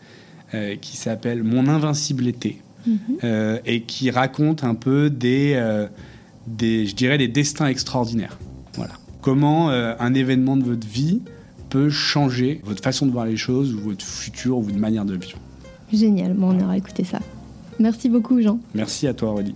euh, 0.53 0.75
qui 0.75 0.97
s'appelle 0.97 1.43
Mon 1.43 1.67
invincible 1.67 2.27
été, 2.27 2.61
mhm. 2.85 3.59
et 3.65 3.81
qui 3.81 4.11
raconte 4.11 4.63
un 4.63 4.75
peu 4.75 5.09
des, 5.09 5.59
des, 6.45 6.85
je 6.85 6.95
dirais, 6.95 7.17
des 7.17 7.27
destins 7.27 7.67
extraordinaires. 7.67 8.37
Voilà. 8.73 8.93
Comment 9.21 9.69
un 9.69 10.13
événement 10.13 10.57
de 10.57 10.63
votre 10.63 10.87
vie 10.87 11.21
peut 11.69 11.89
changer 11.89 12.59
votre 12.63 12.83
façon 12.83 13.05
de 13.05 13.11
voir 13.11 13.25
les 13.25 13.37
choses, 13.37 13.73
ou 13.73 13.79
votre 13.79 14.05
futur, 14.05 14.57
ou 14.57 14.61
votre 14.61 14.77
manière 14.77 15.05
de 15.05 15.15
vivre. 15.15 15.37
Génial, 15.93 16.33
bon, 16.33 16.57
on 16.57 16.63
aura 16.63 16.77
écouté 16.77 17.03
ça. 17.03 17.19
Merci 17.79 18.09
beaucoup, 18.09 18.41
Jean. 18.41 18.59
Merci 18.73 19.07
à 19.07 19.13
toi, 19.13 19.31
Aurélie. 19.31 19.55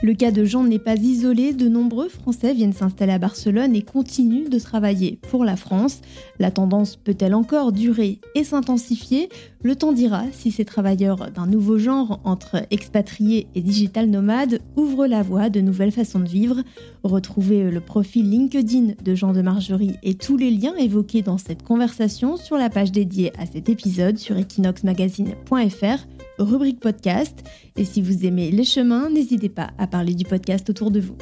Le 0.00 0.14
cas 0.14 0.30
de 0.30 0.44
Jean 0.44 0.62
n'est 0.62 0.78
pas 0.78 0.94
isolé, 0.94 1.52
de 1.52 1.68
nombreux 1.68 2.08
Français 2.08 2.54
viennent 2.54 2.72
s'installer 2.72 3.12
à 3.12 3.18
Barcelone 3.18 3.74
et 3.74 3.82
continuent 3.82 4.48
de 4.48 4.58
travailler 4.60 5.18
pour 5.28 5.44
la 5.44 5.56
France. 5.56 6.02
La 6.38 6.52
tendance 6.52 6.94
peut-elle 6.94 7.34
encore 7.34 7.72
durer 7.72 8.20
et 8.36 8.44
s'intensifier? 8.44 9.28
Le 9.62 9.74
temps 9.74 9.92
dira 9.92 10.22
si 10.32 10.52
ces 10.52 10.64
travailleurs 10.64 11.30
d'un 11.32 11.46
nouveau 11.46 11.78
genre 11.78 12.20
entre 12.22 12.62
expatriés 12.70 13.48
et 13.56 13.60
digital 13.60 14.08
nomades 14.08 14.60
ouvrent 14.76 15.06
la 15.06 15.22
voie 15.22 15.50
de 15.50 15.60
nouvelles 15.60 15.90
façons 15.90 16.20
de 16.20 16.28
vivre. 16.28 16.62
Retrouvez 17.02 17.70
le 17.70 17.80
profil 17.80 18.30
LinkedIn 18.30 18.94
de 19.02 19.14
Jean 19.16 19.32
de 19.32 19.42
Margerie 19.42 19.96
et 20.04 20.14
tous 20.14 20.36
les 20.36 20.52
liens 20.52 20.76
évoqués 20.76 21.22
dans 21.22 21.38
cette 21.38 21.64
conversation 21.64 22.36
sur 22.36 22.56
la 22.56 22.70
page 22.70 22.92
dédiée 22.92 23.32
à 23.36 23.46
cet 23.46 23.68
épisode 23.68 24.16
sur 24.16 24.36
equinoxmagazine.fr 24.38 26.06
rubrique 26.38 26.78
podcast. 26.78 27.42
Et 27.76 27.84
si 27.84 28.00
vous 28.00 28.24
aimez 28.24 28.52
les 28.52 28.64
chemins, 28.64 29.10
n'hésitez 29.10 29.48
pas 29.48 29.70
à 29.78 29.88
parler 29.88 30.14
du 30.14 30.24
podcast 30.24 30.70
autour 30.70 30.92
de 30.92 31.00
vous. 31.00 31.16